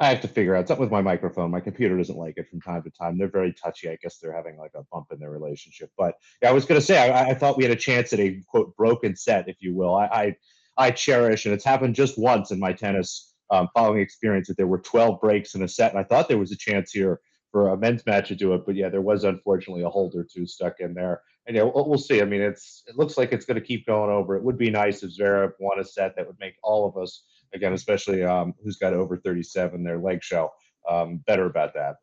I 0.00 0.08
have 0.08 0.20
to 0.22 0.28
figure 0.28 0.56
out 0.56 0.66
something 0.66 0.82
with 0.82 0.92
my 0.92 1.02
microphone. 1.02 1.52
My 1.52 1.60
computer 1.60 1.96
doesn't 1.96 2.18
like 2.18 2.36
it 2.36 2.48
from 2.50 2.60
time 2.60 2.82
to 2.82 2.90
time. 2.90 3.16
They're 3.16 3.28
very 3.28 3.52
touchy. 3.52 3.88
I 3.88 3.96
guess 4.02 4.18
they're 4.18 4.34
having 4.34 4.56
like 4.56 4.72
a 4.74 4.82
bump 4.90 5.06
in 5.12 5.20
their 5.20 5.30
relationship. 5.30 5.90
But 5.96 6.16
yeah, 6.42 6.50
I 6.50 6.52
was 6.52 6.64
going 6.64 6.80
to 6.80 6.86
say 6.86 7.10
I, 7.10 7.30
I 7.30 7.34
thought 7.34 7.56
we 7.56 7.62
had 7.62 7.72
a 7.72 7.76
chance 7.76 8.12
at 8.12 8.18
a 8.18 8.40
quote 8.48 8.76
broken 8.76 9.14
set, 9.14 9.48
if 9.48 9.56
you 9.60 9.74
will. 9.74 9.94
I 9.94 10.06
I, 10.06 10.36
I 10.76 10.90
cherish, 10.90 11.44
and 11.44 11.54
it's 11.54 11.64
happened 11.64 11.94
just 11.94 12.18
once 12.18 12.50
in 12.50 12.58
my 12.58 12.72
tennis 12.72 13.34
um, 13.50 13.68
following 13.72 14.00
experience 14.00 14.48
that 14.48 14.56
there 14.56 14.66
were 14.66 14.80
12 14.80 15.20
breaks 15.20 15.54
in 15.54 15.62
a 15.62 15.68
set, 15.68 15.92
and 15.92 16.00
I 16.00 16.04
thought 16.04 16.28
there 16.28 16.38
was 16.38 16.50
a 16.50 16.56
chance 16.56 16.90
here 16.90 17.20
for 17.52 17.68
a 17.68 17.76
men's 17.76 18.04
match 18.04 18.28
to 18.28 18.34
do 18.34 18.52
it. 18.54 18.66
But 18.66 18.74
yeah, 18.74 18.88
there 18.88 19.00
was 19.00 19.22
unfortunately 19.22 19.84
a 19.84 19.88
hold 19.88 20.16
or 20.16 20.24
two 20.24 20.44
stuck 20.44 20.80
in 20.80 20.92
there. 20.92 21.22
And 21.46 21.56
yeah, 21.56 21.62
we'll, 21.62 21.88
we'll 21.88 21.98
see. 21.98 22.20
I 22.20 22.24
mean, 22.24 22.40
it's 22.40 22.82
it 22.88 22.96
looks 22.96 23.16
like 23.16 23.32
it's 23.32 23.44
going 23.44 23.60
to 23.60 23.66
keep 23.66 23.86
going 23.86 24.10
over. 24.10 24.34
It 24.34 24.42
would 24.42 24.58
be 24.58 24.70
nice 24.70 25.04
if 25.04 25.16
Zverev 25.16 25.52
won 25.60 25.78
a 25.78 25.84
set 25.84 26.16
that 26.16 26.26
would 26.26 26.40
make 26.40 26.54
all 26.64 26.88
of 26.88 27.00
us 27.00 27.22
again, 27.54 27.72
especially 27.72 28.22
um, 28.22 28.54
who's 28.62 28.76
got 28.76 28.92
over 28.92 29.16
37 29.16 29.82
their 29.82 29.98
leg 29.98 30.22
shell, 30.22 30.52
um, 30.88 31.18
better 31.26 31.46
about 31.46 31.74
that. 31.74 31.96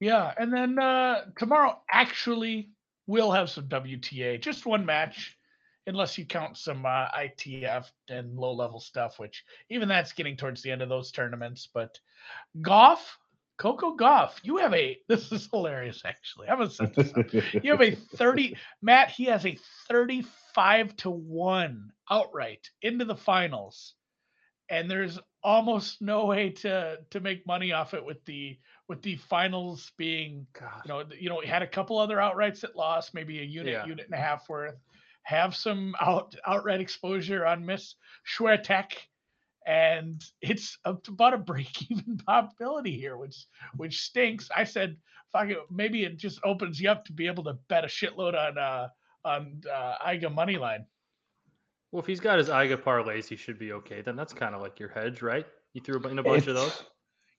Yeah, 0.00 0.32
and 0.36 0.52
then 0.52 0.78
uh, 0.78 1.22
tomorrow 1.38 1.80
actually 1.90 2.70
we'll 3.06 3.32
have 3.32 3.50
some 3.50 3.68
WTA, 3.68 4.40
just 4.40 4.66
one 4.66 4.84
match, 4.84 5.36
unless 5.86 6.16
you 6.16 6.24
count 6.24 6.56
some 6.56 6.86
uh, 6.86 7.08
ITF 7.16 7.86
and 8.08 8.36
low 8.36 8.52
level 8.52 8.80
stuff, 8.80 9.18
which 9.18 9.44
even 9.70 9.88
that's 9.88 10.12
getting 10.12 10.36
towards 10.36 10.62
the 10.62 10.70
end 10.70 10.82
of 10.82 10.88
those 10.88 11.10
tournaments. 11.10 11.68
But 11.72 11.98
Gauff, 12.60 13.00
Coco 13.56 13.96
Gauff, 13.96 14.32
you 14.42 14.56
have 14.58 14.74
a 14.74 14.98
this 15.08 15.30
is 15.32 15.48
hilarious 15.52 16.02
actually. 16.04 16.48
I'm 16.48 16.58
gonna 16.58 16.70
set 16.70 16.94
this 16.94 17.12
up. 17.16 17.32
You 17.32 17.70
have 17.70 17.80
a 17.80 17.92
30 18.16 18.56
Matt, 18.82 19.10
he 19.10 19.24
has 19.26 19.46
a 19.46 19.56
35 19.88 20.96
to 20.98 21.10
1 21.10 21.90
outright 22.10 22.68
into 22.82 23.04
the 23.04 23.16
finals. 23.16 23.94
And 24.70 24.90
there's 24.90 25.18
almost 25.42 26.00
no 26.00 26.24
way 26.24 26.50
to 26.50 26.96
to 27.10 27.20
make 27.20 27.46
money 27.46 27.72
off 27.72 27.92
it 27.94 28.04
with 28.04 28.24
the 28.24 28.58
with 28.88 29.02
the 29.02 29.16
finals 29.16 29.92
being 29.98 30.46
God. 30.58 30.82
you 30.84 30.88
know 30.88 31.04
you 31.20 31.28
know 31.28 31.36
we 31.40 31.46
had 31.46 31.62
a 31.62 31.66
couple 31.66 31.98
other 31.98 32.16
outrights 32.16 32.60
that 32.60 32.74
lost 32.74 33.12
maybe 33.14 33.40
a 33.40 33.44
unit 33.44 33.72
Yeah. 33.74 33.86
unit 33.86 34.06
and 34.06 34.14
a 34.14 34.20
half 34.22 34.48
worth 34.48 34.76
have 35.22 35.54
some 35.54 35.94
out 36.00 36.34
outright 36.46 36.80
exposure 36.80 37.44
on 37.46 37.64
miss 37.64 37.94
Swiatek 38.38 38.92
and 39.66 40.22
it's 40.42 40.78
up 40.84 41.02
to 41.04 41.12
about 41.12 41.34
a 41.34 41.38
break 41.38 41.90
even 41.90 42.18
possibility 42.18 42.98
here 42.98 43.16
which 43.16 43.46
which 43.76 44.00
stinks 44.02 44.48
i 44.56 44.64
said 44.64 44.96
fuck 45.32 45.48
it 45.48 45.58
maybe 45.70 46.04
it 46.04 46.16
just 46.18 46.38
opens 46.44 46.80
you 46.80 46.90
up 46.90 47.04
to 47.04 47.12
be 47.12 47.26
able 47.26 47.44
to 47.44 47.54
bet 47.68 47.84
a 47.84 47.88
shitload 47.88 48.34
on 48.34 48.58
uh 48.58 48.88
on 49.24 49.60
uh 49.72 49.94
iga 50.08 50.32
money 50.32 50.56
line 50.58 50.84
Well, 51.92 52.00
if 52.02 52.06
he's 52.06 52.20
got 52.20 52.38
his 52.38 52.48
Iga 52.48 52.78
parlays, 52.82 53.28
he 53.28 53.36
should 53.36 53.58
be 53.58 53.72
okay. 53.72 54.02
Then 54.02 54.16
that's 54.16 54.32
kind 54.32 54.54
of 54.54 54.60
like 54.60 54.78
your 54.80 54.88
hedge, 54.90 55.22
right? 55.22 55.46
You 55.74 55.80
threw 55.80 56.00
in 56.02 56.18
a 56.18 56.22
bunch 56.22 56.46
of 56.46 56.54
those. 56.54 56.82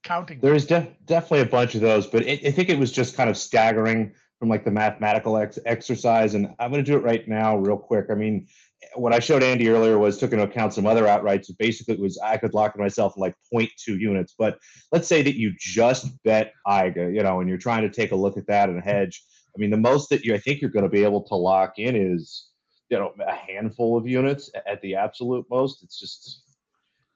counting 0.03 0.39
There's 0.41 0.65
def- 0.65 0.88
definitely 1.05 1.41
a 1.41 1.46
bunch 1.48 1.75
of 1.75 1.82
those, 1.82 2.08
but 2.08 2.24
it, 2.24 2.46
I 2.46 2.51
think 2.51 2.70
it 2.70 2.79
was 2.79 2.91
just 2.91 3.15
kind 3.17 3.29
of 3.29 3.38
staggering 3.38 4.13
from 4.39 4.50
like 4.50 4.65
the 4.65 4.72
mathematical 4.72 5.38
ex- 5.38 5.60
exercise. 5.65 6.34
And 6.34 6.54
I'm 6.60 6.72
going 6.72 6.84
to 6.84 6.92
do 6.92 6.98
it 6.98 7.04
right 7.04 7.27
now, 7.27 7.58
real 7.58 7.77
quick. 7.77 8.08
I 8.12 8.15
mean, 8.15 8.48
what 8.96 9.13
I 9.13 9.20
showed 9.20 9.44
Andy 9.44 9.70
earlier 9.70 9.98
was 9.98 10.18
took 10.18 10.32
into 10.32 10.44
account 10.44 10.74
some 10.74 10.86
other 10.86 11.04
outrights. 11.04 11.50
Basically, 11.58 11.96
it 11.96 12.00
was 12.00 12.18
I 12.20 12.38
could 12.38 12.54
lock 12.54 12.77
myself 12.77 13.13
in 13.15 13.22
like 13.22 13.36
0.2 13.54 13.70
units. 14.00 14.36
But 14.38 14.60
let's 14.92 15.08
say 15.08 15.22
that 15.22 15.38
you 15.38 15.54
just 15.58 16.22
bet 16.24 16.54
IGA, 16.68 17.15
you 17.15 17.24
know, 17.24 17.39
and 17.39 17.50
you're 17.50 17.58
trying 17.58 17.84
to 17.84 17.89
take 17.89 18.12
a 18.12 18.15
look 18.15 18.38
at 18.38 18.48
that 18.48 18.70
and 18.70 18.82
hedge. 18.82 19.24
I 19.56 19.60
mean, 19.60 19.72
the 19.72 19.77
most 19.77 20.10
that 20.10 20.24
you 20.24 20.36
I 20.36 20.39
think 20.39 20.62
you're 20.62 20.70
going 20.70 20.84
to 20.84 20.89
be 20.89 21.04
able 21.04 21.22
to 21.24 21.36
lock 21.36 21.80
in 21.80 21.96
is 21.96 22.50
you 22.89 23.00
know 23.00 23.13
a 23.25 23.34
handful 23.34 23.98
of 23.98 24.08
units 24.08 24.51
at 24.68 24.82
the 24.82 24.96
absolute 24.96 25.46
most. 25.50 25.84
It's 25.84 26.00
just 26.00 26.44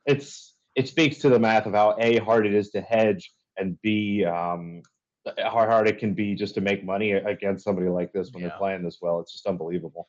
it's 0.05 0.55
it 0.75 0.87
speaks 0.87 1.17
to 1.19 1.29
the 1.29 1.39
math 1.39 1.65
of 1.65 1.73
how 1.73 1.95
a 1.99 2.17
hard 2.19 2.45
it 2.45 2.53
is 2.53 2.69
to 2.71 2.81
hedge 2.81 3.33
and 3.57 3.77
b 3.81 4.23
um, 4.23 4.81
how 5.37 5.49
hard 5.51 5.87
it 5.87 5.99
can 5.99 6.13
be 6.13 6.33
just 6.35 6.55
to 6.55 6.61
make 6.61 6.83
money 6.83 7.11
against 7.11 7.63
somebody 7.63 7.89
like 7.89 8.11
this 8.13 8.31
when 8.31 8.41
Yeah. 8.43 8.49
they're 8.49 8.57
playing 8.57 8.83
this 8.83 8.99
well. 9.01 9.19
It's 9.19 9.33
just 9.33 9.45
unbelievable. 9.47 10.07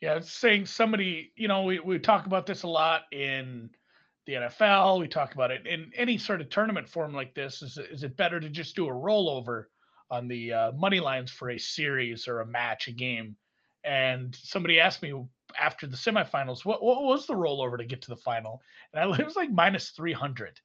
Yeah, 0.00 0.16
it's 0.16 0.32
saying 0.32 0.66
somebody, 0.66 1.32
you 1.36 1.48
know, 1.48 1.62
we, 1.62 1.80
we 1.80 1.98
talk 1.98 2.26
about 2.26 2.46
this 2.46 2.62
a 2.62 2.68
lot 2.68 3.02
in 3.12 3.70
the 4.26 4.34
NFL. 4.34 5.00
We 5.00 5.08
talk 5.08 5.34
about 5.34 5.50
it 5.50 5.66
in 5.66 5.90
any 5.94 6.18
sort 6.18 6.40
of 6.40 6.48
tournament 6.50 6.88
form 6.88 7.12
like 7.14 7.34
this. 7.34 7.62
Is, 7.62 7.78
it- 7.78 7.90
is 7.90 8.04
it 8.04 8.16
better 8.16 8.40
to 8.40 8.48
just 8.48 8.76
do 8.76 8.86
a 8.88 8.92
rollover 8.92 9.64
on 10.10 10.28
the 10.28 10.52
uh, 10.52 10.72
money 10.72 11.00
lines 11.00 11.30
for 11.30 11.50
a 11.50 11.58
series 11.58 12.28
or 12.28 12.40
a 12.40 12.46
match, 12.46 12.88
a 12.88 12.92
game? 12.92 13.36
And 13.84 14.34
somebody 14.42 14.80
asked 14.80 15.02
me 15.02 15.12
after 15.60 15.86
the 15.86 15.96
semifinals, 15.96 16.64
what, 16.64 16.82
what 16.82 17.02
was 17.04 17.26
the 17.26 17.34
rollover 17.34 17.76
to 17.78 17.84
get 17.84 18.02
to 18.02 18.08
the 18.10 18.16
final? 18.16 18.60
And 18.92 19.12
I, 19.12 19.16
it 19.18 19.24
was 19.24 19.36
like 19.36 19.50
minus 19.50 19.90
300. 19.90 20.58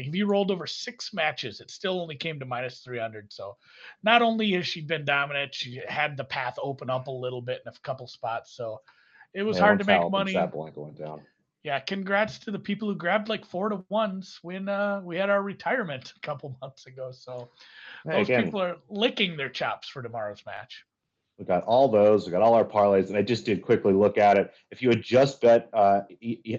Like 0.00 0.08
if 0.08 0.14
you 0.14 0.26
rolled 0.26 0.50
over 0.50 0.66
six 0.66 1.12
matches, 1.12 1.60
it 1.60 1.70
still 1.70 2.00
only 2.00 2.16
came 2.16 2.40
to 2.40 2.46
minus 2.46 2.80
300. 2.80 3.30
So 3.30 3.58
not 4.02 4.22
only 4.22 4.50
has 4.52 4.66
she 4.66 4.80
been 4.80 5.04
dominant, 5.04 5.54
she 5.54 5.82
had 5.86 6.16
the 6.16 6.24
path 6.24 6.56
open 6.62 6.88
up 6.88 7.06
a 7.06 7.10
little 7.10 7.42
bit 7.42 7.60
in 7.66 7.70
a 7.70 7.78
couple 7.82 8.06
spots. 8.06 8.56
So 8.56 8.80
it 9.34 9.42
was 9.42 9.58
hard 9.58 9.78
to 9.78 9.84
make 9.84 10.10
money. 10.10 10.32
Stat 10.32 10.52
Blanca 10.52 10.80
went 10.80 10.96
down. 10.96 11.20
Yeah, 11.64 11.80
congrats 11.80 12.38
to 12.38 12.50
the 12.50 12.58
people 12.58 12.88
who 12.88 12.94
grabbed 12.94 13.28
like 13.28 13.44
four 13.44 13.68
to 13.68 13.84
ones 13.90 14.38
when 14.40 14.70
uh, 14.70 15.02
we 15.04 15.18
had 15.18 15.28
our 15.28 15.42
retirement 15.42 16.14
a 16.16 16.20
couple 16.20 16.56
months 16.62 16.86
ago. 16.86 17.12
So 17.12 17.50
Hey, 18.04 18.12
those 18.12 18.26
again, 18.26 18.44
people 18.44 18.62
are 18.62 18.76
licking 18.88 19.36
their 19.36 19.50
chops 19.50 19.86
for 19.86 20.02
tomorrow's 20.02 20.46
match. 20.46 20.82
We 21.40 21.46
got 21.46 21.64
all 21.64 21.88
those. 21.88 22.26
We 22.26 22.32
got 22.32 22.42
all 22.42 22.52
our 22.52 22.66
parlays, 22.66 23.08
and 23.08 23.16
I 23.16 23.22
just 23.22 23.46
did 23.46 23.62
quickly 23.62 23.94
look 23.94 24.18
at 24.18 24.36
it. 24.36 24.52
If 24.70 24.82
you 24.82 24.90
had 24.90 25.02
just 25.02 25.40
bet, 25.40 25.70
uh, 25.72 26.02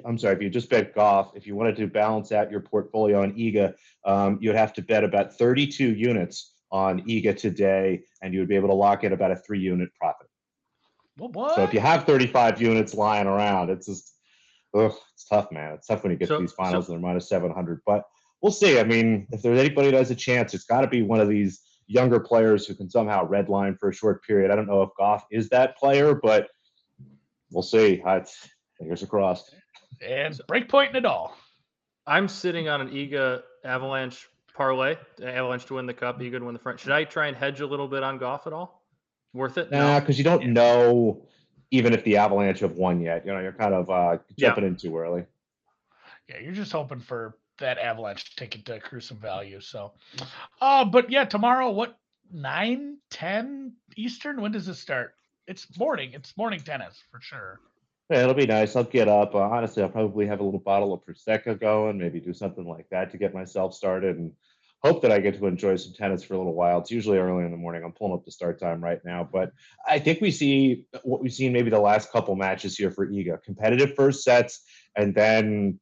I'm 0.03 0.17
sorry, 0.17 0.35
if 0.35 0.41
you 0.41 0.49
just 0.49 0.71
bet 0.71 0.95
Gauff, 0.95 1.37
if 1.37 1.45
you 1.45 1.55
wanted 1.55 1.75
to 1.75 1.85
balance 1.85 2.31
out 2.31 2.49
your 2.49 2.61
portfolio 2.61 3.21
on 3.21 3.33
Iga, 3.33 3.75
um, 4.05 4.39
you'd 4.41 4.55
have 4.55 4.73
to 4.73 4.81
bet 4.81 5.03
about 5.03 5.37
32 5.37 5.93
units 5.93 6.53
on 6.71 7.01
Iga 7.03 7.37
today, 7.37 8.01
and 8.23 8.33
you 8.33 8.39
would 8.39 8.49
be 8.49 8.55
able 8.55 8.69
to 8.69 8.73
lock 8.73 9.03
in 9.03 9.13
about 9.13 9.29
a 9.29 9.35
three 9.35 9.59
unit 9.59 9.93
profit. 9.93 10.27
What? 11.15 11.53
So 11.55 11.63
if 11.63 11.75
you 11.75 11.79
have 11.79 12.05
35 12.05 12.59
units 12.59 12.95
lying 12.95 13.27
around, 13.27 13.69
it's 13.69 13.85
just, 13.85 14.15
ugh, 14.73 14.95
it's 15.13 15.25
tough, 15.25 15.51
man. 15.51 15.75
It's 15.75 15.85
tough 15.85 16.01
when 16.01 16.11
you 16.11 16.17
get 16.17 16.29
So- 16.29 16.37
to 16.37 16.41
these 16.41 16.53
finals 16.53 16.89
and 16.89 16.95
they're 16.95 17.07
minus 17.07 17.29
700. 17.29 17.81
But 17.85 18.05
we'll 18.41 18.51
see. 18.51 18.79
I 18.79 18.83
mean, 18.83 19.27
if 19.31 19.43
there's 19.43 19.59
anybody 19.59 19.91
that 19.91 19.97
has 19.97 20.09
a 20.09 20.15
chance, 20.15 20.55
it's 20.55 20.63
got 20.63 20.81
to 20.81 20.87
be 20.87 21.03
one 21.03 21.19
of 21.19 21.29
these 21.29 21.61
younger 21.91 22.19
players 22.19 22.65
who 22.65 22.73
can 22.73 22.89
somehow 22.89 23.27
redline 23.27 23.77
for 23.77 23.89
a 23.89 23.93
short 23.93 24.23
period. 24.23 24.49
I 24.49 24.55
don't 24.55 24.67
know 24.67 24.81
if 24.81 24.89
Gauff 24.99 25.23
is 25.29 25.49
that 25.49 25.77
player, 25.77 26.15
but 26.15 26.47
we'll 27.51 27.63
see. 27.63 28.01
I, 28.05 28.23
fingers 28.77 29.03
crossed. 29.03 29.53
And 30.01 30.39
break 30.47 30.69
point 30.69 30.91
in 30.91 30.95
it 30.95 31.05
all. 31.05 31.35
I'm 32.07 32.27
sitting 32.27 32.69
on 32.69 32.81
an 32.81 32.89
Iga 32.89 33.41
Avalanche 33.63 34.27
parlay, 34.53 34.95
Avalanche 35.21 35.65
to 35.65 35.75
win 35.75 35.85
the 35.85 35.93
cup, 35.93 36.19
Iga 36.19 36.39
to 36.39 36.45
win 36.45 36.53
the 36.53 36.59
front. 36.59 36.79
Should 36.79 36.91
I 36.91 37.03
try 37.03 37.27
and 37.27 37.35
hedge 37.35 37.61
a 37.61 37.67
little 37.67 37.87
bit 37.87 38.03
on 38.03 38.17
Gauff 38.19 38.47
at 38.47 38.53
all? 38.53 38.83
Worth 39.33 39.57
it? 39.57 39.71
Nah, 39.71 39.99
because 39.99 40.17
you 40.17 40.23
don't 40.23 40.41
Yeah. 40.41 40.51
know 40.51 41.27
even 41.73 41.93
if 41.93 42.03
the 42.03 42.17
Avalanche 42.17 42.59
have 42.59 42.73
won 42.73 42.99
yet. 43.01 43.25
You 43.25 43.33
know, 43.33 43.39
you're 43.39 43.53
kind 43.53 43.73
of 43.73 43.89
uh, 43.89 44.17
Yeah. 44.35 44.47
jumping 44.49 44.65
in 44.65 44.75
too 44.75 44.97
early. 44.97 45.25
Yeah, 46.27 46.39
you're 46.39 46.53
just 46.53 46.71
hoping 46.71 46.99
for 46.99 47.37
that 47.61 47.77
avalanche 47.77 48.35
ticket 48.35 48.65
to 48.65 48.75
accrue 48.75 48.99
some 48.99 49.17
value. 49.17 49.61
So, 49.61 49.93
uh, 50.61 50.85
but 50.85 51.09
yeah, 51.09 51.25
tomorrow, 51.25 51.71
what, 51.71 51.97
9, 52.33 52.97
10 53.09 53.73
Eastern? 53.95 54.41
When 54.41 54.51
does 54.51 54.67
it 54.67 54.75
start? 54.75 55.15
It's 55.47 55.67
morning. 55.77 56.11
It's 56.13 56.37
morning 56.37 56.59
tennis 56.59 57.01
for 57.11 57.19
sure. 57.21 57.59
Yeah, 58.09 58.23
it'll 58.23 58.33
be 58.33 58.45
nice. 58.45 58.75
I'll 58.75 58.83
get 58.83 59.07
up. 59.07 59.33
Uh, 59.33 59.39
honestly, 59.39 59.81
I'll 59.83 59.89
probably 59.89 60.27
have 60.27 60.41
a 60.41 60.43
little 60.43 60.59
bottle 60.59 60.93
of 60.93 61.01
prosecco 61.05 61.59
going, 61.59 61.97
maybe 61.97 62.19
do 62.19 62.33
something 62.33 62.67
like 62.67 62.87
that 62.91 63.11
to 63.11 63.17
get 63.17 63.33
myself 63.33 63.73
started, 63.73 64.17
and 64.17 64.33
hope 64.83 65.01
that 65.01 65.11
I 65.11 65.19
get 65.19 65.37
to 65.39 65.45
enjoy 65.45 65.77
some 65.77 65.93
tennis 65.93 66.23
for 66.23 66.33
a 66.33 66.37
little 66.37 66.53
while. 66.53 66.79
It's 66.79 66.91
usually 66.91 67.19
early 67.19 67.45
in 67.45 67.51
the 67.51 67.57
morning. 67.57 67.83
I'm 67.83 67.93
pulling 67.93 68.13
up 68.13 68.25
the 68.25 68.31
start 68.31 68.59
time 68.59 68.83
right 68.83 68.99
now, 69.05 69.27
but 69.31 69.51
I 69.87 69.99
think 69.99 70.19
we 70.19 70.31
see 70.31 70.85
what 71.03 71.21
we've 71.21 71.33
seen 71.33 71.53
maybe 71.53 71.69
the 71.69 71.79
last 71.79 72.11
couple 72.11 72.35
matches 72.35 72.77
here 72.77 72.91
for 72.91 73.07
Iga: 73.07 73.43
competitive 73.43 73.95
first 73.95 74.23
sets, 74.23 74.61
and 74.95 75.15
then 75.15 75.79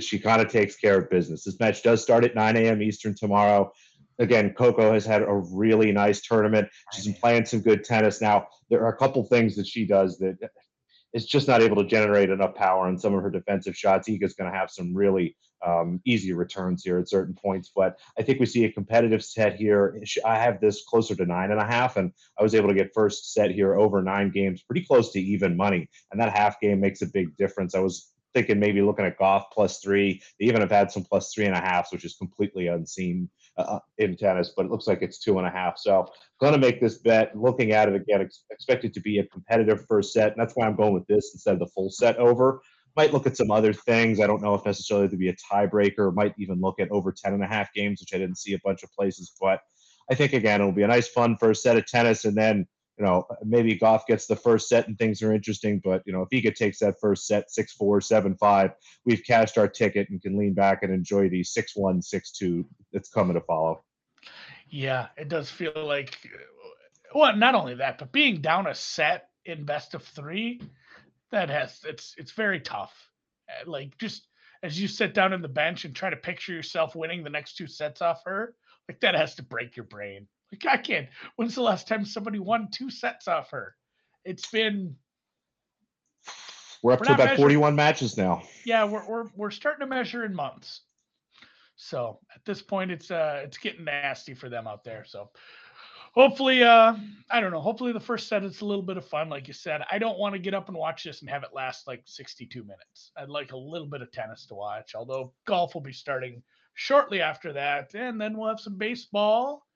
she 0.00 0.18
kind 0.18 0.40
of 0.40 0.48
takes 0.48 0.76
care 0.76 0.98
of 0.98 1.10
business. 1.10 1.44
This 1.44 1.58
match 1.60 1.82
does 1.82 2.02
start 2.02 2.24
at 2.24 2.34
9 2.34 2.56
a.m. 2.56 2.82
Eastern 2.82 3.14
tomorrow. 3.14 3.72
Again, 4.18 4.54
Coco 4.54 4.92
has 4.92 5.04
had 5.04 5.22
a 5.22 5.42
really 5.52 5.90
nice 5.90 6.20
tournament. 6.20 6.68
She's 6.92 7.06
been 7.06 7.14
playing 7.14 7.46
some 7.46 7.60
good 7.60 7.84
tennis. 7.84 8.20
Now, 8.20 8.46
there 8.70 8.82
are 8.84 8.92
a 8.92 8.96
couple 8.96 9.24
things 9.24 9.56
that 9.56 9.66
she 9.66 9.86
does 9.86 10.18
that 10.18 10.36
is 11.12 11.26
just 11.26 11.48
not 11.48 11.62
able 11.62 11.76
to 11.76 11.84
generate 11.84 12.30
enough 12.30 12.54
power 12.54 12.86
on 12.86 12.98
some 12.98 13.14
of 13.14 13.22
her 13.22 13.30
defensive 13.30 13.76
shots. 13.76 14.08
Iga's 14.08 14.34
going 14.34 14.50
to 14.50 14.56
have 14.56 14.70
some 14.70 14.94
really 14.94 15.36
um, 15.64 16.00
easy 16.04 16.32
returns 16.32 16.82
here 16.82 16.98
at 16.98 17.08
certain 17.08 17.34
points, 17.34 17.70
but 17.74 17.98
I 18.18 18.22
think 18.22 18.40
we 18.40 18.46
see 18.46 18.64
a 18.64 18.72
competitive 18.72 19.22
set 19.22 19.54
here. 19.54 20.00
I 20.24 20.38
have 20.38 20.60
this 20.60 20.84
closer 20.84 21.14
to 21.14 21.24
nine 21.24 21.50
and 21.50 21.60
a 21.60 21.66
half, 21.66 21.96
and 21.96 22.12
I 22.38 22.42
was 22.42 22.54
able 22.54 22.68
to 22.68 22.74
get 22.74 22.94
first 22.94 23.32
set 23.32 23.50
here 23.50 23.78
over 23.78 24.02
nine 24.02 24.30
games, 24.30 24.62
pretty 24.62 24.84
close 24.84 25.12
to 25.12 25.20
even 25.20 25.56
money, 25.56 25.88
and 26.10 26.20
that 26.20 26.36
half 26.36 26.58
game 26.60 26.80
makes 26.80 27.02
a 27.02 27.06
big 27.06 27.36
difference. 27.36 27.74
I 27.74 27.80
was 27.80 28.12
thinking 28.34 28.58
maybe 28.58 28.82
looking 28.82 29.04
at 29.04 29.18
Gauff 29.18 29.44
plus 29.52 29.80
three. 29.80 30.22
They 30.38 30.46
even 30.46 30.60
have 30.60 30.70
had 30.70 30.90
some 30.90 31.04
plus 31.04 31.32
three 31.32 31.46
and 31.46 31.54
a 31.54 31.60
halfs, 31.60 31.92
which 31.92 32.04
is 32.04 32.14
completely 32.14 32.68
unseen 32.68 33.28
uh, 33.56 33.78
in 33.98 34.16
tennis, 34.16 34.52
but 34.56 34.66
it 34.66 34.70
looks 34.70 34.86
like 34.86 35.02
it's 35.02 35.18
two 35.18 35.38
and 35.38 35.46
a 35.46 35.50
half. 35.50 35.78
So 35.78 36.00
I'm 36.00 36.06
going 36.40 36.52
to 36.52 36.58
make 36.58 36.80
this 36.80 36.98
bet. 36.98 37.36
Looking 37.36 37.72
at 37.72 37.88
it 37.88 37.94
again, 37.94 38.22
ex- 38.22 38.44
expect 38.50 38.84
it 38.84 38.94
to 38.94 39.00
be 39.00 39.18
a 39.18 39.26
competitive 39.26 39.84
first 39.86 40.12
set, 40.12 40.32
and 40.32 40.40
that's 40.40 40.54
why 40.54 40.66
I'm 40.66 40.76
going 40.76 40.94
with 40.94 41.06
this 41.06 41.32
instead 41.34 41.54
of 41.54 41.60
the 41.60 41.66
full 41.66 41.90
set 41.90 42.16
over. 42.16 42.60
Might 42.96 43.12
look 43.12 43.26
at 43.26 43.36
some 43.36 43.50
other 43.50 43.72
things. 43.72 44.20
I 44.20 44.26
don't 44.26 44.42
know 44.42 44.54
if 44.54 44.66
necessarily 44.66 45.08
to 45.08 45.16
be 45.16 45.28
a 45.28 45.34
tiebreaker. 45.34 46.14
Might 46.14 46.34
even 46.38 46.60
look 46.60 46.78
at 46.78 46.90
over 46.90 47.12
10 47.12 47.32
and 47.32 47.42
a 47.42 47.46
half 47.46 47.72
games, 47.72 48.00
which 48.00 48.14
I 48.14 48.18
didn't 48.18 48.38
see 48.38 48.52
a 48.52 48.60
bunch 48.62 48.82
of 48.82 48.92
places. 48.92 49.32
But 49.40 49.60
I 50.10 50.14
think 50.14 50.34
again, 50.34 50.60
it'll 50.60 50.72
be 50.72 50.82
a 50.82 50.88
nice, 50.88 51.08
fun 51.08 51.36
first 51.38 51.62
set 51.62 51.76
of 51.76 51.86
tennis, 51.86 52.24
and 52.24 52.36
then 52.36 52.66
you 53.02 53.08
know 53.08 53.26
maybe 53.44 53.76
Gauff 53.76 54.06
gets 54.06 54.26
the 54.26 54.36
first 54.36 54.68
set 54.68 54.86
and 54.86 54.96
things 54.96 55.22
are 55.22 55.34
interesting. 55.34 55.80
But 55.82 56.02
you 56.06 56.12
know 56.12 56.22
if 56.22 56.30
Iga 56.30 56.54
takes 56.54 56.78
that 56.78 57.00
first 57.00 57.26
set 57.26 57.50
six 57.50 57.72
four 57.72 58.00
seven 58.00 58.36
five, 58.36 58.70
we've 59.04 59.24
cashed 59.24 59.58
our 59.58 59.66
ticket 59.66 60.08
and 60.10 60.22
can 60.22 60.38
lean 60.38 60.54
back 60.54 60.84
and 60.84 60.92
enjoy 60.92 61.28
the 61.28 61.42
six 61.42 61.74
one 61.74 62.00
six 62.00 62.30
two 62.30 62.64
that's 62.92 63.08
coming 63.08 63.34
to 63.34 63.40
follow. 63.40 63.82
Yeah, 64.70 65.08
it 65.16 65.28
does 65.28 65.50
feel 65.50 65.72
like, 65.74 66.16
well, 67.12 67.36
not 67.36 67.56
only 67.56 67.74
that, 67.74 67.98
but 67.98 68.12
being 68.12 68.40
down 68.40 68.68
a 68.68 68.74
set 68.74 69.30
in 69.44 69.64
best 69.64 69.94
of 69.94 70.04
three, 70.04 70.62
that 71.32 71.50
has 71.50 71.80
it's 71.84 72.14
it's 72.16 72.32
very 72.32 72.60
tough. 72.60 72.94
Uh, 73.48 73.68
Like 73.68 73.98
just 73.98 74.28
as 74.62 74.80
you 74.80 74.86
sit 74.86 75.12
down 75.12 75.32
in 75.32 75.42
the 75.42 75.48
bench 75.48 75.84
and 75.84 75.92
try 75.92 76.08
to 76.08 76.16
picture 76.16 76.52
yourself 76.52 76.94
winning 76.94 77.24
the 77.24 77.30
next 77.30 77.56
two 77.56 77.66
sets 77.66 78.00
off 78.00 78.22
her, 78.26 78.54
like 78.88 79.00
that 79.00 79.16
has 79.16 79.34
to 79.34 79.42
break 79.42 79.76
your 79.76 79.86
brain. 79.86 80.28
Like 80.52 80.66
I 80.66 80.76
can't. 80.76 81.08
When's 81.36 81.54
the 81.54 81.62
last 81.62 81.88
time 81.88 82.04
somebody 82.04 82.38
won 82.38 82.68
two 82.70 82.90
sets 82.90 83.26
off 83.26 83.50
her? 83.50 83.74
It's 84.24 84.48
been 84.50 84.94
We're 86.82 86.92
up 86.92 87.00
We're 87.00 87.06
to 87.06 87.12
about 87.14 87.18
measuring- 87.24 87.38
41 87.38 87.74
matches 87.76 88.16
now. 88.16 88.42
yeah, 88.64 88.84
we're 88.84 89.06
we're 89.08 89.24
we're 89.34 89.50
starting 89.50 89.80
to 89.80 89.86
measure 89.86 90.24
in 90.24 90.34
months. 90.34 90.82
So 91.76 92.20
at 92.34 92.44
this 92.44 92.60
point, 92.62 92.90
it's 92.90 93.10
uh 93.10 93.40
it's 93.44 93.58
getting 93.58 93.84
nasty 93.84 94.34
for 94.34 94.48
them 94.48 94.66
out 94.66 94.84
there. 94.84 95.04
So 95.06 95.30
hopefully, 96.14 96.62
uh 96.62 96.94
I 97.30 97.40
don't 97.40 97.50
know. 97.50 97.60
Hopefully, 97.60 97.92
the 97.92 98.00
first 98.00 98.28
set 98.28 98.44
is 98.44 98.60
a 98.60 98.64
little 98.66 98.82
bit 98.82 98.96
of 98.98 99.06
fun, 99.08 99.28
like 99.30 99.48
you 99.48 99.54
said. 99.54 99.80
I 99.90 99.98
don't 99.98 100.18
want 100.18 100.34
to 100.34 100.38
get 100.38 100.54
up 100.54 100.68
and 100.68 100.76
watch 100.76 101.04
this 101.04 101.22
and 101.22 101.30
have 101.30 101.42
it 101.44 101.50
last 101.54 101.86
like 101.86 102.02
62 102.04 102.62
minutes. 102.62 103.10
I'd 103.16 103.28
like 103.30 103.52
a 103.52 103.56
little 103.56 103.88
bit 103.88 104.02
of 104.02 104.12
tennis 104.12 104.44
to 104.46 104.54
watch. 104.54 104.94
Although 104.94 105.32
golf 105.46 105.74
will 105.74 105.80
be 105.80 105.92
starting 105.94 106.42
shortly 106.74 107.20
after 107.20 107.52
that, 107.54 107.94
and 107.94 108.20
then 108.20 108.36
we'll 108.36 108.48
have 108.48 108.60
some 108.60 108.76
baseball, 108.76 109.66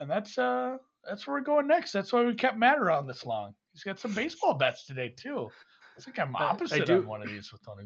and 0.00 0.10
that's 0.10 0.36
uh 0.38 0.76
that's 1.08 1.26
where 1.26 1.36
we're 1.36 1.44
going 1.44 1.66
next. 1.66 1.92
That's 1.92 2.12
why 2.12 2.24
we 2.24 2.34
kept 2.34 2.58
Matt 2.58 2.78
around 2.78 3.06
this 3.06 3.24
long. 3.24 3.54
He's 3.72 3.82
got 3.82 3.98
some 3.98 4.12
baseball 4.12 4.54
bets 4.54 4.84
today 4.84 5.14
too. 5.16 5.48
I 5.96 6.02
think 6.02 6.18
I'm 6.18 6.34
I- 6.36 6.40
I 6.40 6.44
opposite 6.50 6.86
do- 6.86 6.98
on 6.98 7.06
one 7.06 7.22
of 7.22 7.28
these 7.28 7.52
with 7.52 7.64
Tony. 7.64 7.84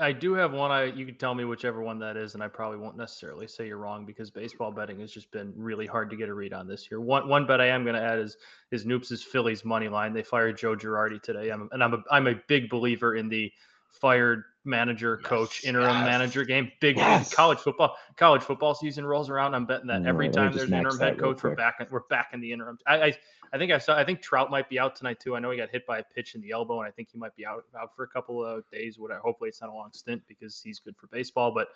I 0.00 0.10
do 0.12 0.34
have 0.34 0.52
one. 0.52 0.72
I 0.72 0.86
you 0.86 1.06
can 1.06 1.16
tell 1.16 1.36
me 1.36 1.44
whichever 1.44 1.80
one 1.80 2.00
that 2.00 2.16
is, 2.16 2.34
and 2.34 2.42
I 2.42 2.48
probably 2.48 2.78
won't 2.78 2.96
necessarily 2.96 3.46
say 3.46 3.68
you're 3.68 3.78
wrong 3.78 4.04
because 4.04 4.28
baseball 4.28 4.72
betting 4.72 4.98
has 4.98 5.12
just 5.12 5.30
been 5.30 5.52
really 5.56 5.86
hard 5.86 6.10
to 6.10 6.16
get 6.16 6.28
a 6.28 6.34
read 6.34 6.52
on 6.52 6.66
this 6.66 6.90
year. 6.90 7.00
One 7.00 7.28
one 7.28 7.46
bet 7.46 7.60
I 7.60 7.66
am 7.68 7.84
going 7.84 7.94
to 7.94 8.02
add 8.02 8.18
is 8.18 8.36
is 8.72 8.84
Noops' 8.84 9.22
Phillies 9.22 9.64
money 9.64 9.88
line. 9.88 10.12
They 10.12 10.24
fired 10.24 10.58
Joe 10.58 10.74
Girardi 10.74 11.22
today, 11.22 11.50
I'm, 11.50 11.68
and 11.70 11.82
I'm 11.82 11.94
a 11.94 12.02
I'm 12.10 12.26
a 12.26 12.34
big 12.48 12.68
believer 12.70 13.14
in 13.14 13.28
the 13.28 13.52
fired 14.00 14.44
manager 14.66 15.18
coach 15.18 15.64
interim 15.64 15.90
yes. 15.90 16.04
manager 16.04 16.44
game. 16.44 16.72
Big 16.80 16.96
Yes. 16.96 17.34
college 17.34 17.58
football 17.58 17.96
college 18.16 18.42
football 18.42 18.74
season 18.74 19.06
rolls 19.06 19.28
around. 19.28 19.54
I'm 19.54 19.66
betting 19.66 19.88
that 19.88 20.06
every 20.06 20.30
time 20.30 20.52
there's 20.52 20.68
an 20.68 20.74
interim 20.74 20.98
head 20.98 21.18
coach, 21.18 21.42
we're 21.42 21.54
back 21.54 21.86
we're 21.90 22.00
back 22.08 22.30
in 22.32 22.40
the 22.40 22.52
interim. 22.52 22.78
I, 22.86 23.02
I 23.02 23.14
I 23.54 23.58
think 23.58 23.70
I 23.70 23.78
saw. 23.78 23.96
I 23.96 24.04
think 24.04 24.20
Trout 24.20 24.50
might 24.50 24.68
be 24.68 24.80
out 24.80 24.96
tonight 24.96 25.20
too. 25.20 25.36
I 25.36 25.38
know 25.38 25.52
he 25.52 25.56
got 25.56 25.70
hit 25.70 25.86
by 25.86 25.98
a 25.98 26.02
pitch 26.02 26.34
in 26.34 26.40
the 26.40 26.50
elbow, 26.50 26.80
and 26.80 26.88
I 26.88 26.90
think 26.90 27.08
he 27.12 27.18
might 27.18 27.36
be 27.36 27.46
out 27.46 27.64
out 27.80 27.94
for 27.94 28.02
a 28.02 28.08
couple 28.08 28.44
of 28.44 28.64
days. 28.72 28.98
Whatever. 28.98 29.20
Hopefully, 29.20 29.48
it's 29.48 29.60
not 29.60 29.70
a 29.70 29.72
long 29.72 29.90
stint 29.92 30.22
because 30.26 30.60
he's 30.60 30.80
good 30.80 30.96
for 30.96 31.06
baseball. 31.06 31.52
But 31.54 31.68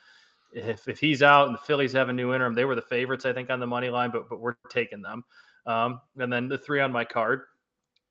if 0.52 0.88
if 0.88 0.98
he's 0.98 1.22
out 1.22 1.46
and 1.46 1.54
the 1.54 1.60
Phillies 1.60 1.92
have 1.92 2.08
a 2.08 2.12
new 2.12 2.34
interim, 2.34 2.54
they 2.54 2.64
were 2.64 2.74
the 2.74 2.82
favorites, 2.82 3.26
I 3.26 3.32
think, 3.32 3.48
on 3.48 3.60
the 3.60 3.66
money 3.66 3.90
line. 3.90 4.10
But 4.10 4.28
but 4.28 4.40
we're 4.40 4.56
taking 4.70 5.02
them. 5.02 5.24
Um, 5.66 6.00
and 6.18 6.32
then 6.32 6.48
the 6.48 6.58
three 6.58 6.80
on 6.80 6.90
my 6.90 7.04
card. 7.04 7.42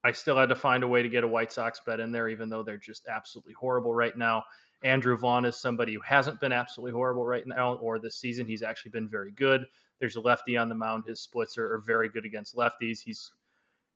I 0.08 0.14
still 0.14 0.38
had 0.38 0.48
to 0.48 0.56
find 0.56 0.86
a 0.86 0.88
way 0.88 1.04
to 1.04 1.10
get 1.10 1.26
a 1.26 1.28
White 1.28 1.52
Sox 1.52 1.82
bet 1.86 2.00
in 2.00 2.14
there, 2.14 2.30
even 2.30 2.48
though 2.48 2.64
they're 2.64 2.78
just 2.78 3.08
absolutely 3.10 3.52
horrible 3.52 3.94
right 3.94 4.18
now. 4.18 4.42
Andrew 4.82 5.18
Vaughn 5.18 5.44
is 5.44 5.58
somebody 5.58 5.94
who 5.94 6.00
hasn't 6.00 6.40
been 6.40 6.54
absolutely 6.54 6.94
horrible 6.94 7.26
right 7.26 7.46
now 7.46 7.74
or 7.74 8.00
this 8.00 8.16
season. 8.16 8.48
He's 8.48 8.64
actually 8.64 8.92
been 8.92 9.10
very 9.10 9.32
good. 9.32 9.66
There's 10.00 10.16
a 10.16 10.22
lefty 10.22 10.56
on 10.56 10.70
the 10.70 10.76
mound. 10.76 11.04
His 11.06 11.20
splits 11.20 11.58
are, 11.58 11.74
are 11.74 11.80
very 11.80 12.08
good 12.08 12.24
against 12.24 12.56
lefties. 12.56 13.02
He's 13.04 13.32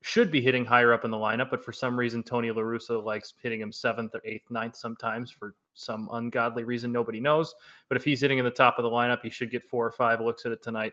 should 0.02 0.32
be 0.32 0.42
hitting 0.42 0.66
higher 0.66 0.92
up 0.92 1.06
in 1.06 1.12
the 1.12 1.18
lineup, 1.18 1.50
but 1.50 1.64
for 1.64 1.72
some 1.72 1.98
reason 1.98 2.24
Tony 2.24 2.52
La 2.52 2.62
Russa 2.62 3.02
likes 3.02 3.34
hitting 3.42 3.62
him 3.62 3.72
seventh 3.72 4.14
or 4.14 4.22
eighth, 4.26 4.52
ninth 4.52 4.76
sometimes 4.76 5.32
for 5.32 5.56
some 5.76 6.10
ungodly 6.12 6.66
reason 6.66 6.92
nobody 6.92 7.22
knows. 7.22 7.56
But 7.88 7.96
if 7.96 8.04
he's 8.04 8.20
hitting 8.20 8.40
in 8.40 8.44
the 8.44 8.52
top 8.52 8.78
of 8.78 8.84
the 8.84 8.90
lineup, 8.90 9.22
he 9.22 9.30
should 9.30 9.52
get 9.52 9.64
four 9.64 9.86
or 9.86 9.92
five 9.92 10.20
looks 10.20 10.46
at 10.46 10.52
it 10.52 10.62
tonight. 10.62 10.92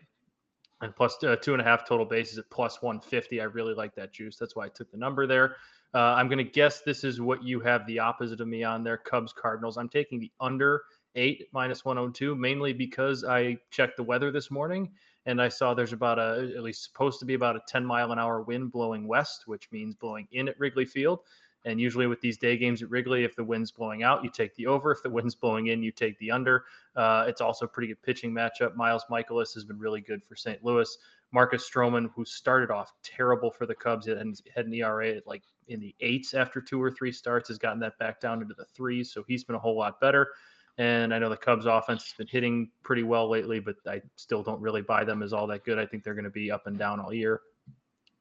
And 0.81 0.95
plus 0.95 1.21
uh, 1.23 1.35
two 1.35 1.53
and 1.53 1.61
a 1.61 1.65
half 1.65 1.87
total 1.87 2.05
bases 2.05 2.37
at 2.37 2.49
plus 2.49 2.81
150. 2.81 3.41
I 3.41 3.45
really 3.45 3.73
like 3.73 3.93
that 3.95 4.13
juice. 4.13 4.37
That's 4.37 4.55
why 4.55 4.65
I 4.65 4.69
took 4.69 4.89
the 4.91 4.97
number 4.97 5.27
there. 5.27 5.57
Uh, 5.93 5.99
I'm 5.99 6.27
going 6.27 6.37
to 6.37 6.43
guess 6.43 6.81
this 6.81 7.03
is 7.03 7.19
what 7.19 7.43
you 7.43 7.59
have 7.61 7.85
the 7.87 7.99
opposite 7.99 8.39
of 8.39 8.47
me 8.47 8.63
on 8.63 8.83
there 8.83 8.97
Cubs 8.97 9.33
Cardinals. 9.33 9.77
I'm 9.77 9.89
taking 9.89 10.19
the 10.19 10.31
under 10.39 10.83
eight 11.15 11.47
minus 11.51 11.83
102, 11.83 12.35
mainly 12.35 12.73
because 12.73 13.23
I 13.23 13.57
checked 13.71 13.97
the 13.97 14.03
weather 14.03 14.31
this 14.31 14.51
morning 14.51 14.89
and 15.25 15.41
I 15.41 15.49
saw 15.49 15.73
there's 15.73 15.93
about 15.93 16.17
a 16.17 16.51
at 16.55 16.63
least 16.63 16.83
supposed 16.83 17.19
to 17.19 17.25
be 17.25 17.33
about 17.33 17.55
a 17.55 17.61
10 17.67 17.85
mile 17.85 18.11
an 18.11 18.19
hour 18.19 18.41
wind 18.41 18.71
blowing 18.71 19.07
west, 19.07 19.43
which 19.47 19.67
means 19.71 19.95
blowing 19.95 20.27
in 20.31 20.47
at 20.47 20.59
Wrigley 20.59 20.85
Field. 20.85 21.19
And 21.65 21.79
usually 21.79 22.07
with 22.07 22.21
these 22.21 22.37
day 22.37 22.57
games 22.57 22.81
at 22.81 22.89
Wrigley, 22.89 23.23
if 23.23 23.35
the 23.35 23.43
wind's 23.43 23.71
blowing 23.71 24.03
out, 24.03 24.23
you 24.23 24.29
take 24.29 24.55
the 24.55 24.67
over. 24.67 24.91
If 24.91 25.03
the 25.03 25.09
wind's 25.09 25.35
blowing 25.35 25.67
in, 25.67 25.83
you 25.83 25.91
take 25.91 26.17
the 26.19 26.31
under. 26.31 26.65
Uh, 26.95 27.25
it's 27.27 27.41
also 27.41 27.65
a 27.65 27.67
pretty 27.67 27.89
good 27.89 28.01
pitching 28.01 28.31
matchup. 28.33 28.75
Miles 28.75 29.03
Mikolas 29.11 29.53
has 29.53 29.65
been 29.65 29.77
really 29.77 30.01
good 30.01 30.23
for 30.23 30.35
St. 30.35 30.63
Louis. 30.63 30.97
Marcus 31.31 31.69
Stroman, 31.69 32.09
who 32.15 32.25
started 32.25 32.71
off 32.71 32.93
terrible 33.03 33.51
for 33.51 33.65
the 33.65 33.75
Cubs 33.75 34.07
and 34.07 34.39
had 34.55 34.65
an 34.65 34.73
ERA 34.73 35.09
at 35.09 35.27
like 35.27 35.43
in 35.67 35.79
the 35.79 35.93
eights 35.99 36.33
after 36.33 36.59
two 36.59 36.81
or 36.81 36.89
three 36.89 37.11
starts, 37.11 37.49
has 37.49 37.57
gotten 37.57 37.79
that 37.81 37.97
back 37.99 38.19
down 38.19 38.41
into 38.41 38.55
the 38.55 38.65
threes. 38.65 39.11
So 39.13 39.23
he's 39.27 39.43
been 39.43 39.55
a 39.55 39.59
whole 39.59 39.77
lot 39.77 39.99
better. 39.99 40.29
And 40.77 41.13
I 41.13 41.19
know 41.19 41.29
the 41.29 41.37
Cubs 41.37 41.65
offense 41.65 42.03
has 42.05 42.13
been 42.13 42.27
hitting 42.27 42.71
pretty 42.83 43.03
well 43.03 43.29
lately, 43.29 43.59
but 43.59 43.75
I 43.85 44.01
still 44.15 44.41
don't 44.41 44.61
really 44.61 44.81
buy 44.81 45.03
them 45.03 45.21
as 45.21 45.33
all 45.33 45.45
that 45.47 45.65
good. 45.65 45.77
I 45.77 45.85
think 45.85 46.03
they're 46.03 46.13
going 46.13 46.23
to 46.23 46.29
be 46.29 46.49
up 46.49 46.67
and 46.67 46.79
down 46.79 47.01
all 47.01 47.13
year. 47.13 47.41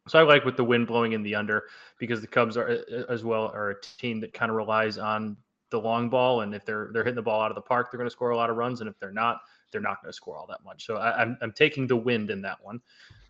So 0.08 0.18
I 0.18 0.22
like 0.22 0.44
with 0.44 0.56
the 0.56 0.64
wind 0.64 0.86
blowing 0.86 1.12
in 1.12 1.22
the 1.22 1.34
under 1.34 1.64
because 1.98 2.20
the 2.20 2.26
Cubs 2.26 2.56
are 2.56 2.80
as 3.08 3.24
well 3.24 3.50
are 3.54 3.70
a 3.70 3.80
team 3.80 4.20
that 4.20 4.32
kind 4.32 4.50
of 4.50 4.56
relies 4.56 4.98
on 4.98 5.36
the 5.70 5.78
long 5.78 6.08
ball, 6.08 6.40
and 6.42 6.54
if 6.54 6.64
they're 6.64 6.90
they're 6.92 7.04
hitting 7.04 7.16
the 7.16 7.22
ball 7.22 7.42
out 7.42 7.50
of 7.50 7.54
the 7.54 7.60
park, 7.60 7.90
they're 7.90 7.98
going 7.98 8.08
to 8.08 8.12
score 8.12 8.30
a 8.30 8.36
lot 8.36 8.50
of 8.50 8.56
runs, 8.56 8.80
and 8.80 8.88
if 8.88 8.98
they're 8.98 9.12
not, 9.12 9.40
they're 9.70 9.80
not 9.80 10.00
going 10.02 10.10
to 10.10 10.16
score 10.16 10.36
all 10.36 10.46
that 10.48 10.64
much. 10.64 10.86
So 10.86 10.96
I, 10.96 11.20
am 11.22 11.28
I'm, 11.30 11.38
I'm 11.42 11.52
taking 11.52 11.86
the 11.86 11.96
wind 11.96 12.30
in 12.30 12.40
that 12.42 12.58
one. 12.62 12.80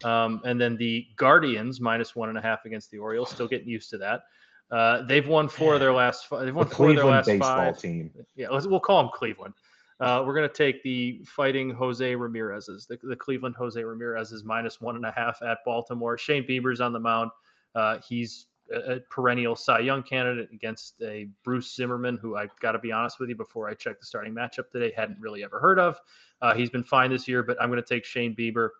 Um, 0.04 0.40
and 0.44 0.60
then 0.60 0.76
the 0.76 1.06
Guardians 1.16 1.80
minus 1.80 2.14
one 2.14 2.28
and 2.28 2.38
a 2.38 2.40
half 2.40 2.64
against 2.64 2.90
the 2.90 2.98
Orioles, 2.98 3.30
still 3.30 3.48
getting 3.48 3.68
used 3.68 3.90
to 3.90 3.98
that. 3.98 4.22
Uh, 4.70 5.02
they've 5.02 5.26
won 5.26 5.48
four 5.48 5.74
of 5.74 5.80
their 5.80 5.92
last. 5.92 6.26
Five, 6.26 6.44
they've 6.44 6.54
won 6.54 6.68
The 6.68 6.74
four 6.74 6.90
of 6.90 6.94
their 6.94 7.02
Cleveland 7.02 7.16
last 7.16 7.26
baseball 7.26 7.72
five. 7.72 7.78
team. 7.78 8.10
Yeah, 8.36 8.48
let's, 8.50 8.66
we'll 8.66 8.80
call 8.80 9.02
them 9.02 9.10
Cleveland. 9.14 9.54
Uh, 10.00 10.22
we're 10.24 10.34
going 10.34 10.48
to 10.48 10.54
take 10.54 10.82
the 10.82 11.20
fighting 11.26 11.70
Jose 11.70 12.14
Ramirez's, 12.14 12.86
the, 12.86 12.98
the 13.02 13.16
Cleveland 13.16 13.56
Jose 13.56 13.82
Ramirez's 13.82 14.44
minus 14.44 14.80
one 14.80 14.94
and 14.94 15.04
a 15.04 15.10
half 15.10 15.42
at 15.42 15.58
Baltimore. 15.64 16.16
Shane 16.16 16.44
Bieber's 16.44 16.80
on 16.80 16.92
the 16.92 17.00
mound. 17.00 17.30
Uh, 17.74 17.98
he's 18.08 18.46
a, 18.72 18.94
a 18.94 19.00
perennial 19.10 19.56
Cy 19.56 19.80
Young 19.80 20.04
candidate 20.04 20.50
against 20.52 20.94
a 21.02 21.28
Bruce 21.42 21.74
Zimmerman, 21.74 22.16
who 22.22 22.36
I've 22.36 22.56
got 22.60 22.72
to 22.72 22.78
be 22.78 22.92
honest 22.92 23.18
with 23.18 23.28
you, 23.28 23.34
before 23.34 23.68
I 23.68 23.74
checked 23.74 24.00
the 24.00 24.06
starting 24.06 24.32
matchup 24.34 24.70
today, 24.70 24.92
hadn't 24.94 25.18
really 25.20 25.42
ever 25.42 25.58
heard 25.58 25.80
of. 25.80 25.98
Uh, 26.40 26.54
he's 26.54 26.70
been 26.70 26.84
fine 26.84 27.10
this 27.10 27.26
year, 27.26 27.42
but 27.42 27.60
I'm 27.60 27.68
going 27.68 27.82
to 27.82 27.88
take 27.88 28.04
Shane 28.04 28.36
Bieber 28.36 28.70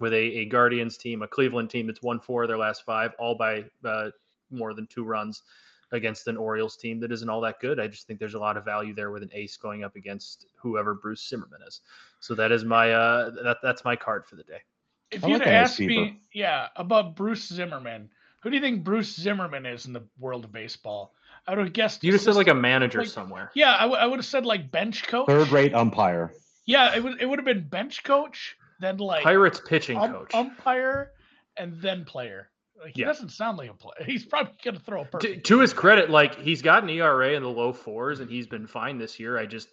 with 0.00 0.14
a, 0.14 0.16
a 0.16 0.44
Guardians 0.46 0.96
team, 0.96 1.20
a 1.20 1.28
Cleveland 1.28 1.68
team 1.68 1.86
that's 1.86 2.02
won 2.02 2.18
four 2.18 2.44
of 2.44 2.48
their 2.48 2.56
last 2.56 2.84
five, 2.86 3.12
all 3.18 3.34
by 3.34 3.64
uh, 3.84 4.08
more 4.50 4.72
than 4.72 4.86
two 4.86 5.04
runs 5.04 5.42
against 5.92 6.28
an 6.28 6.36
Orioles 6.36 6.76
team 6.76 7.00
that 7.00 7.12
isn't 7.12 7.28
all 7.28 7.40
that 7.40 7.60
good. 7.60 7.80
I 7.80 7.88
just 7.88 8.06
think 8.06 8.18
there's 8.18 8.34
a 8.34 8.38
lot 8.38 8.56
of 8.56 8.64
value 8.64 8.94
there 8.94 9.10
with 9.10 9.22
an 9.22 9.30
ace 9.32 9.56
going 9.56 9.84
up 9.84 9.96
against 9.96 10.46
whoever 10.56 10.94
Bruce 10.94 11.26
Zimmerman 11.26 11.60
is. 11.66 11.80
So 12.20 12.34
that 12.34 12.52
is 12.52 12.64
my 12.64 12.92
uh 12.92 13.30
that 13.42 13.58
that's 13.62 13.84
my 13.84 13.96
card 13.96 14.26
for 14.26 14.36
the 14.36 14.44
day. 14.44 14.60
If 15.10 15.22
you'd 15.22 15.32
like 15.32 15.42
have 15.42 15.44
that 15.44 15.54
as 15.54 15.70
asked 15.70 15.80
me, 15.80 16.20
yeah, 16.32 16.68
about 16.76 17.16
Bruce 17.16 17.48
Zimmerman, 17.48 18.10
who 18.42 18.50
do 18.50 18.56
you 18.56 18.62
think 18.62 18.84
Bruce 18.84 19.14
Zimmerman 19.14 19.66
is 19.66 19.86
in 19.86 19.92
the 19.92 20.04
world 20.18 20.44
of 20.44 20.52
baseball? 20.52 21.12
I 21.46 21.54
would 21.56 21.64
have 21.64 21.72
guessed. 21.72 22.04
You 22.04 22.12
just 22.12 22.24
said 22.24 22.36
like 22.36 22.48
a 22.48 22.54
manager 22.54 23.00
like- 23.00 23.08
somewhere. 23.08 23.50
Yeah, 23.54 23.72
I 23.72 24.06
would 24.06 24.18
have 24.18 24.26
said 24.26 24.46
like 24.46 24.70
bench 24.70 25.06
coach. 25.08 25.26
Third-rate 25.26 25.74
umpire. 25.74 26.32
Yeah, 26.66 26.94
it 26.94 27.02
would 27.02 27.20
it 27.20 27.26
would 27.26 27.38
have 27.38 27.46
been 27.46 27.66
bench 27.68 28.04
coach, 28.04 28.56
then 28.78 28.98
like 28.98 29.24
Pirates 29.24 29.60
pitching 29.66 29.98
um- 29.98 30.12
coach. 30.12 30.34
umpire, 30.34 31.12
and 31.56 31.80
then 31.80 32.04
player. 32.04 32.50
Like 32.82 32.94
he 32.94 33.00
Yeah. 33.02 33.06
doesn't 33.08 33.30
sound 33.30 33.58
like 33.58 33.70
a 33.70 33.74
player. 33.74 33.94
He's 34.06 34.24
probably 34.24 34.52
gonna 34.64 34.78
throw 34.78 35.02
a 35.02 35.18
to, 35.18 35.36
to 35.38 35.58
his 35.60 35.72
credit, 35.72 36.08
like 36.10 36.38
he's 36.40 36.62
got 36.62 36.82
an 36.82 36.88
ERA 36.90 37.32
in 37.32 37.42
the 37.42 37.48
low 37.48 37.72
fours 37.72 38.20
and 38.20 38.30
he's 38.30 38.46
been 38.46 38.66
fine 38.66 38.98
this 38.98 39.20
year. 39.20 39.38
I 39.38 39.46
just 39.46 39.68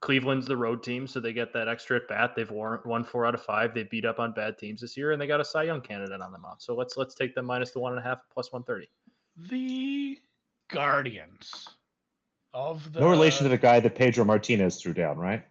Cleveland's 0.00 0.46
the 0.46 0.56
road 0.56 0.82
team, 0.82 1.06
so 1.06 1.20
they 1.20 1.32
get 1.32 1.52
that 1.54 1.68
extra 1.68 1.96
at 1.96 2.06
bat. 2.06 2.34
They've 2.36 2.50
won, 2.50 2.78
won 2.84 3.02
four 3.02 3.24
out 3.26 3.34
of 3.34 3.42
five. 3.42 3.74
They 3.74 3.82
beat 3.84 4.04
up 4.04 4.20
on 4.20 4.32
bad 4.32 4.58
teams 4.58 4.82
this 4.82 4.96
year, 4.96 5.12
and 5.12 5.20
they 5.20 5.26
got 5.26 5.40
a 5.40 5.44
Cy 5.44 5.64
Young 5.64 5.80
candidate 5.80 6.20
on 6.20 6.32
the 6.32 6.38
mound. 6.38 6.60
So 6.60 6.74
let's 6.76 6.96
let's 6.96 7.14
take 7.14 7.34
them 7.34 7.46
minus 7.46 7.70
the 7.72 7.80
one 7.80 7.92
and 7.92 7.98
a 8.00 8.04
half 8.04 8.18
plus 8.32 8.52
one 8.52 8.62
thirty. 8.62 8.88
the 9.48 10.18
Guardians 10.68 11.66
of 12.52 12.92
the 12.92 13.00
No 13.00 13.08
relation 13.08 13.44
to 13.44 13.48
the 13.48 13.58
guy 13.58 13.80
that 13.80 13.94
Pedro 13.94 14.24
Martinez 14.24 14.80
threw 14.80 14.92
down, 14.92 15.16
right? 15.16 15.44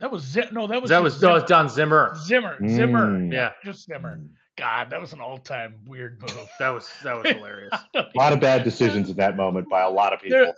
That 0.00 0.10
was 0.10 0.22
Zim- 0.24 0.48
no 0.52 0.66
that 0.66 0.80
was 0.82 0.90
That 0.90 1.02
just 1.02 1.14
was 1.16 1.22
no, 1.22 1.36
it's 1.36 1.48
Don 1.48 1.68
Zimmer. 1.68 2.14
Zimmer 2.24 2.56
Zimmer 2.68 3.06
Mm. 3.18 3.32
Yeah, 3.32 3.52
just 3.64 3.86
Zimmer. 3.86 4.20
God, 4.56 4.88
that 4.90 5.00
was 5.00 5.12
an 5.12 5.20
all 5.20 5.38
time 5.38 5.74
weird 5.86 6.20
move. 6.20 6.48
that 6.58 6.70
was 6.70 6.88
that 7.04 7.14
was 7.14 7.26
hilarious. 7.34 7.72
A 7.94 8.06
lot 8.14 8.32
of 8.32 8.40
bad 8.40 8.64
decisions 8.64 9.10
at 9.10 9.16
that 9.16 9.36
moment 9.36 9.68
by 9.68 9.82
a 9.82 9.90
lot 9.90 10.12
of 10.12 10.20
people. 10.20 10.38
There- 10.38 10.54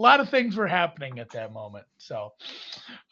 a 0.00 0.02
lot 0.02 0.18
of 0.18 0.28
things 0.28 0.56
were 0.56 0.66
happening 0.66 1.20
at 1.20 1.30
that 1.30 1.52
moment. 1.52 1.84
So, 1.98 2.32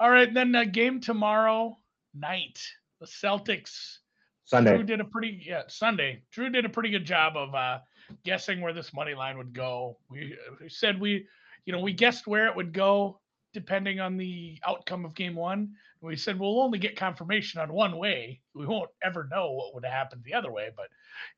all 0.01 0.11
right, 0.11 0.35
then 0.35 0.53
uh, 0.53 0.65
game 0.65 1.01
tomorrow 1.01 1.79
night, 2.13 2.61
the 2.99 3.07
Celtics. 3.07 3.99
Sunday. 4.47 4.75
Drew 4.75 4.83
did 4.83 5.01
a 5.01 5.05
pretty 5.05 5.45
yeah 5.47 5.63
Sunday. 5.69 6.23
Drew 6.33 6.51
did 6.51 6.65
a 6.65 6.69
pretty 6.69 6.91
good 6.91 7.05
job 7.05 7.37
of 7.37 7.55
uh, 7.55 7.79
guessing 8.25 8.61
where 8.61 8.73
this 8.73 8.93
money 8.93 9.15
line 9.15 9.39
would 9.39 9.53
go. 9.53 9.97
We, 10.11 10.37
we 10.61 10.69
said 10.69 11.01
we, 11.01 11.25
you 11.67 11.73
know, 11.73 11.79
we 11.79 11.93
guessed 11.93 12.27
where 12.27 12.49
it 12.49 12.57
would 12.57 12.73
go 12.73 13.21
depending 13.53 14.01
on 14.01 14.17
the 14.17 14.59
outcome 14.67 15.05
of 15.05 15.15
game 15.15 15.35
one. 15.35 15.73
We 16.01 16.17
said 16.17 16.38
we'll 16.38 16.61
only 16.61 16.79
get 16.81 16.97
confirmation 16.97 17.61
on 17.61 17.73
one 17.73 17.97
way. 17.97 18.41
We 18.55 18.67
won't 18.67 18.91
ever 19.05 19.29
know 19.31 19.53
what 19.53 19.75
would 19.75 19.85
have 19.85 19.93
happened 19.93 20.23
the 20.25 20.35
other 20.35 20.51
way. 20.51 20.71
But 20.77 20.88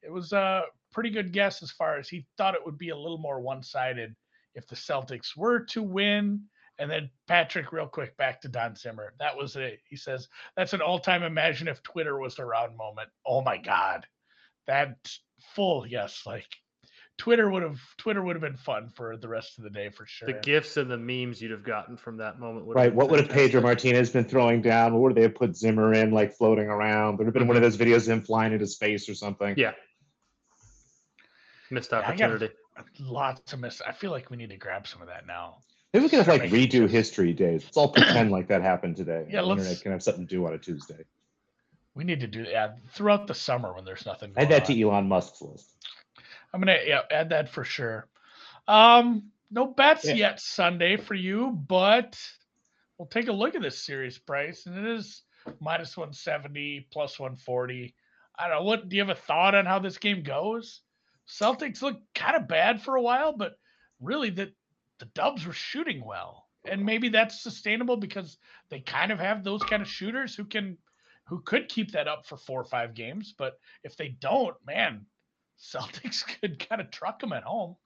it 0.02 0.10
was 0.10 0.32
a 0.32 0.62
pretty 0.90 1.10
good 1.10 1.32
guess 1.32 1.62
as 1.62 1.70
far 1.70 1.98
as 1.98 2.08
he 2.08 2.26
thought 2.38 2.54
it 2.54 2.64
would 2.64 2.78
be 2.78 2.88
a 2.88 2.96
little 2.96 3.18
more 3.18 3.40
one 3.40 3.62
sided 3.62 4.14
if 4.54 4.66
the 4.66 4.76
Celtics 4.76 5.36
were 5.36 5.60
to 5.66 5.82
win. 5.82 6.44
And 6.78 6.90
then 6.90 7.10
Patrick, 7.28 7.72
real 7.72 7.86
quick, 7.86 8.16
back 8.16 8.40
to 8.40 8.48
Don 8.48 8.74
Zimmer. 8.74 9.12
That 9.18 9.36
was 9.36 9.54
it. 9.56 9.80
He 9.88 9.96
says 9.96 10.28
that's 10.56 10.72
an 10.72 10.80
all-time 10.80 11.22
imagine 11.22 11.68
if 11.68 11.82
Twitter 11.82 12.18
was 12.18 12.38
around 12.38 12.76
moment. 12.76 13.10
Oh 13.26 13.42
my 13.42 13.58
God, 13.58 14.06
that 14.66 14.96
full 15.54 15.86
yes, 15.86 16.22
like 16.26 16.48
Twitter 17.16 17.48
would 17.48 17.62
have 17.62 17.80
Twitter 17.96 18.22
would 18.22 18.34
have 18.34 18.42
been 18.42 18.56
fun 18.56 18.90
for 18.94 19.16
the 19.16 19.28
rest 19.28 19.58
of 19.58 19.64
the 19.64 19.70
day 19.70 19.88
for 19.88 20.04
sure. 20.04 20.26
The 20.26 20.40
gifts 20.40 20.76
and 20.76 20.90
the 20.90 20.96
memes 20.96 21.40
you'd 21.40 21.52
have 21.52 21.62
gotten 21.62 21.96
from 21.96 22.16
that 22.16 22.40
moment. 22.40 22.66
would 22.66 22.74
Right. 22.74 22.92
What 22.92 23.08
would 23.10 23.20
have 23.20 23.28
Pedro. 23.28 23.60
Martinez 23.60 24.10
been 24.10 24.24
throwing 24.24 24.62
down? 24.62 24.94
What 24.94 25.02
would 25.02 25.14
they 25.14 25.22
have 25.22 25.34
put 25.34 25.56
Zimmer 25.56 25.94
in, 25.94 26.10
like 26.10 26.34
floating 26.34 26.66
around? 26.66 27.16
There 27.16 27.24
would 27.24 27.26
have 27.26 27.34
been 27.34 27.46
one 27.46 27.56
of 27.56 27.62
mm-hmm. 27.62 27.70
those 27.70 28.02
videos 28.02 28.08
of 28.08 28.18
him 28.18 28.22
flying 28.22 28.52
into 28.52 28.66
space 28.66 29.08
or 29.08 29.14
something. 29.14 29.54
Yeah. 29.56 29.72
Missed 31.70 31.92
I 31.92 32.00
got- 32.00 32.08
opportunity. 32.08 32.54
Lots 32.98 33.52
of 33.52 33.60
miss. 33.60 33.80
I 33.80 33.92
feel 33.92 34.10
like 34.10 34.30
we 34.30 34.36
need 34.36 34.50
to 34.50 34.56
grab 34.56 34.88
some 34.88 35.00
of 35.00 35.06
that 35.06 35.28
now. 35.28 35.58
Maybe 35.92 36.06
we 36.06 36.08
could 36.08 36.18
have 36.18 36.26
like 36.26 36.50
redo 36.50 36.88
history 36.88 37.32
days. 37.32 37.62
Let's 37.62 37.76
all 37.76 37.92
pretend 37.92 38.32
like 38.32 38.48
that 38.48 38.62
happened 38.62 38.96
today. 38.96 39.26
Yeah, 39.30 39.42
the 39.42 39.46
let's- 39.46 39.60
internet 39.60 39.82
can 39.82 39.92
have 39.92 40.02
something 40.02 40.26
to 40.26 40.34
do 40.34 40.44
on 40.44 40.54
a 40.54 40.58
Tuesday. 40.58 41.04
We 41.94 42.02
need 42.02 42.18
to 42.20 42.26
do 42.26 42.44
that 42.46 42.78
throughout 42.90 43.28
the 43.28 43.34
summer 43.34 43.72
when 43.72 43.84
there's 43.84 44.04
nothing. 44.04 44.32
Add 44.36 44.48
that 44.48 44.62
on. 44.62 44.66
to 44.74 44.82
Elon 44.82 45.06
Musk's 45.06 45.40
list. 45.40 45.70
I'm 46.54 46.60
gonna 46.60 46.78
yeah, 46.86 47.02
add 47.10 47.30
that 47.30 47.48
for 47.50 47.64
sure. 47.64 48.08
Um, 48.68 49.32
no 49.50 49.66
bets 49.66 50.04
Yeah. 50.04 50.14
yet 50.14 50.40
Sunday 50.40 50.96
for 50.96 51.14
you, 51.14 51.50
but 51.50 52.16
we'll 52.96 53.08
take 53.08 53.28
a 53.28 53.32
look 53.32 53.56
at 53.56 53.62
this 53.62 53.84
series 53.84 54.18
price, 54.18 54.66
and 54.66 54.78
it 54.78 54.86
is 54.86 55.22
minus 55.60 55.96
170, 55.96 56.86
plus 56.92 57.18
140. 57.18 57.94
I 58.38 58.48
don't 58.48 58.58
know. 58.58 58.64
What 58.64 58.88
do 58.88 58.96
you 58.96 59.02
have 59.02 59.10
a 59.16 59.20
thought 59.20 59.56
on 59.56 59.66
how 59.66 59.80
this 59.80 59.98
game 59.98 60.22
goes? 60.22 60.82
Celtics 61.28 61.82
look 61.82 62.00
kind 62.14 62.36
of 62.36 62.48
bad 62.48 62.82
for 62.82 62.94
a 62.96 63.02
while, 63.02 63.32
but 63.36 63.58
really 64.00 64.30
the 64.30 64.52
the 65.00 65.06
Dubs 65.06 65.44
were 65.44 65.52
shooting 65.52 66.04
well, 66.04 66.48
and 66.64 66.86
maybe 66.86 67.08
that's 67.08 67.42
sustainable 67.42 67.96
because 67.96 68.38
they 68.70 68.80
kind 68.80 69.10
of 69.10 69.18
have 69.18 69.42
those 69.42 69.62
kind 69.64 69.82
of 69.82 69.88
shooters 69.88 70.36
who 70.36 70.44
can 70.44 70.78
who 71.24 71.40
could 71.42 71.68
keep 71.68 71.92
that 71.92 72.06
up 72.06 72.26
for 72.26 72.36
four 72.36 72.60
or 72.60 72.64
five 72.64 72.94
games. 72.94 73.34
But 73.36 73.58
if 73.82 73.96
they 73.96 74.08
don't, 74.10 74.56
man, 74.64 75.06
Celtics 75.58 76.24
could 76.40 76.66
kind 76.68 76.80
of 76.80 76.90
truck 76.90 77.20
them 77.20 77.32
at 77.32 77.42
home. 77.42 77.76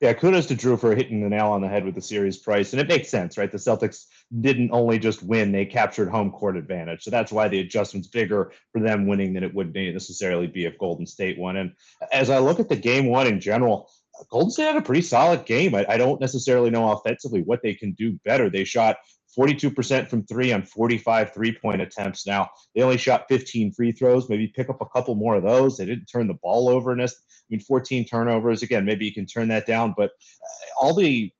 Yeah, 0.00 0.12
kudos 0.12 0.46
to 0.46 0.54
Drew 0.54 0.76
for 0.76 0.94
hitting 0.94 1.20
the 1.20 1.28
nail 1.28 1.48
on 1.48 1.60
the 1.60 1.68
head 1.68 1.84
with 1.84 1.96
the 1.96 2.00
series 2.00 2.36
price. 2.36 2.72
And 2.72 2.80
it 2.80 2.86
makes 2.86 3.08
sense, 3.08 3.36
right? 3.36 3.50
The 3.50 3.58
Celtics 3.58 4.04
didn't 4.40 4.70
only 4.70 4.98
just 5.00 5.24
win, 5.24 5.50
they 5.50 5.66
captured 5.66 6.08
home 6.08 6.30
court 6.30 6.56
advantage. 6.56 7.02
So 7.02 7.10
that's 7.10 7.32
why 7.32 7.48
the 7.48 7.58
adjustment's 7.58 8.06
bigger 8.06 8.52
for 8.70 8.80
them 8.80 9.08
winning 9.08 9.32
than 9.32 9.42
it 9.42 9.52
would 9.52 9.74
necessarily 9.74 10.46
be 10.46 10.66
if 10.66 10.78
Golden 10.78 11.04
State 11.04 11.36
won. 11.36 11.56
And 11.56 11.72
as 12.12 12.30
I 12.30 12.38
look 12.38 12.60
at 12.60 12.68
the 12.68 12.76
game 12.76 13.06
one 13.06 13.26
in 13.26 13.40
general, 13.40 13.90
Golden 14.30 14.52
State 14.52 14.66
had 14.66 14.76
a 14.76 14.82
pretty 14.82 15.02
solid 15.02 15.44
game. 15.46 15.74
I, 15.74 15.84
I 15.88 15.96
don't 15.96 16.20
necessarily 16.20 16.70
know 16.70 16.92
offensively 16.92 17.42
what 17.42 17.62
they 17.62 17.74
can 17.74 17.92
do 17.92 18.20
better. 18.24 18.48
They 18.48 18.64
shot 18.64 18.98
42% 19.38 20.08
from 20.08 20.24
three 20.24 20.52
on 20.52 20.62
45 20.62 21.32
three 21.32 21.56
point 21.56 21.80
attempts. 21.80 22.26
Now, 22.26 22.50
they 22.74 22.82
only 22.82 22.98
shot 22.98 23.26
15 23.28 23.72
free 23.72 23.92
throws. 23.92 24.28
Maybe 24.28 24.48
pick 24.48 24.68
up 24.68 24.80
a 24.80 24.86
couple 24.86 25.14
more 25.14 25.36
of 25.36 25.44
those. 25.44 25.76
They 25.76 25.86
didn't 25.86 26.06
turn 26.06 26.26
the 26.26 26.34
ball 26.34 26.68
over. 26.68 26.92
I 26.92 27.08
mean, 27.48 27.60
14 27.60 28.04
turnovers. 28.04 28.62
Again, 28.62 28.84
maybe 28.84 29.04
you 29.04 29.14
can 29.14 29.26
turn 29.26 29.48
that 29.48 29.66
down. 29.66 29.94
But 29.96 30.10
uh, 30.10 30.80
all 30.84 30.94
the 30.94 31.30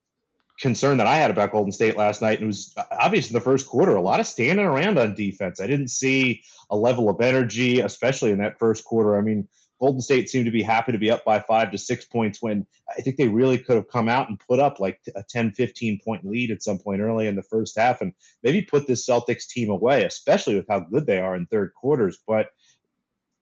concern 0.61 0.99
that 0.99 1.07
I 1.07 1.17
had 1.17 1.31
about 1.31 1.53
Golden 1.53 1.73
State 1.73 1.97
last 1.97 2.23
night, 2.23 2.39
and 2.39 2.45
it 2.45 2.47
was 2.47 2.75
obvious 2.93 3.29
in 3.29 3.35
the 3.35 3.41
first 3.41 3.67
quarter, 3.67 3.97
a 3.97 4.01
lot 4.01 4.21
of 4.21 4.27
standing 4.27 4.67
around 4.67 4.99
on 4.99 5.15
defense. 5.15 5.61
I 5.61 5.67
didn't 5.67 5.89
see 5.89 6.43
a 6.71 6.77
level 6.77 7.09
of 7.09 7.21
energy, 7.21 7.81
especially 7.81 8.31
in 8.31 8.39
that 8.39 8.59
first 8.59 8.85
quarter. 8.85 9.19
I 9.19 9.23
mean, 9.23 9.49
Golden 9.81 10.01
State 10.01 10.29
seemed 10.29 10.47
to 10.47 10.51
be 10.51 10.63
happy 10.63 10.93
to 10.93 10.99
be 10.99 11.11
up 11.11 11.25
by 11.25 11.39
five 11.41 11.71
to 11.71 11.79
six 11.79 12.05
points 12.05 12.43
when 12.43 12.67
I 12.97 13.01
think 13.01 13.17
they 13.17 13.29
really 13.29 13.59
could 13.59 13.77
have 13.77 13.89
come 13.89 14.09
out 14.09 14.29
and 14.29 14.41
put 14.41 14.59
up 14.59 14.81
like 14.81 15.01
a 15.15 15.23
10, 15.23 15.53
15 15.53 16.01
point 16.05 16.25
lead 16.25 16.51
at 16.51 16.63
some 16.63 16.79
point 16.79 17.01
early 17.01 17.29
in 17.29 17.37
the 17.37 17.43
first 17.43 17.79
half 17.79 18.01
and 18.01 18.13
maybe 18.43 18.63
put 18.63 18.87
this 18.87 19.07
Celtics 19.07 19.47
team 19.47 19.71
away, 19.71 20.05
especially 20.05 20.57
with 20.57 20.67
how 20.69 20.81
good 20.81 21.07
they 21.07 21.21
are 21.21 21.37
in 21.37 21.47
third 21.47 21.73
quarters. 21.75 22.19
But 22.27 22.49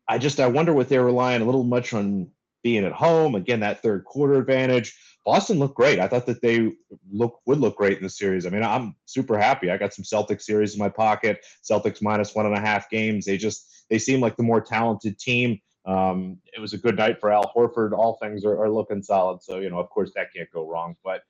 I 0.09 0.18
just, 0.18 0.38
I 0.38 0.46
wonder 0.46 0.72
what 0.75 0.88
they're 0.88 1.05
relying 1.05 1.42
a 1.42 1.46
little 1.46 1.64
much 1.64 1.94
on 1.94 2.31
being 2.62 2.85
at 2.85 2.92
home. 2.92 3.35
Again, 3.35 3.61
that 3.61 3.81
third 3.81 4.05
quarter 4.05 4.35
advantage. 4.35 4.99
Boston 5.25 5.59
looked 5.59 5.77
great. 5.77 5.99
I 5.99 6.09
thought 6.09 6.27
that 6.27 6.42
they 6.42 6.72
look 7.11 7.40
would 7.46 7.59
look 7.59 7.77
great 7.77 7.96
in 7.96 8.03
the 8.03 8.11
series. 8.11 8.44
I 8.44 8.51
mean, 8.51 8.62
I'm 8.62 8.94
super 9.07 9.38
happy. 9.38 9.70
I 9.70 9.77
got 9.77 9.94
some 9.94 10.05
Celtics 10.05 10.42
series 10.42 10.75
in 10.75 10.81
my 10.81 10.88
pocket. 10.88 11.44
Celtics 11.68 12.03
minus 12.03 12.35
one 12.35 12.46
and 12.46 12.57
a 12.57 12.61
half 12.61 12.90
games. 12.90 13.25
They 13.25 13.37
just 13.37 13.87
they 13.88 13.99
seem 13.99 14.20
like 14.20 14.37
the 14.37 14.42
more 14.42 14.61
talented 14.61 15.18
team. 15.18 15.61
Um, 15.87 16.38
it 16.53 16.61
was 16.61 16.72
a 16.72 16.79
good 16.79 16.96
night 16.96 17.20
for 17.20 17.31
Al 17.31 17.53
Horford. 17.55 17.92
All 17.92 18.18
things 18.20 18.44
are, 18.44 18.61
are 18.61 18.70
looking 18.70 19.03
solid. 19.03 19.42
So 19.42 19.59
you 19.59 19.70
know, 19.70 19.79
of 19.79 19.88
course, 19.90 20.12
that 20.14 20.33
can't 20.35 20.51
go 20.53 20.68
wrong. 20.68 20.96
But 21.05 21.22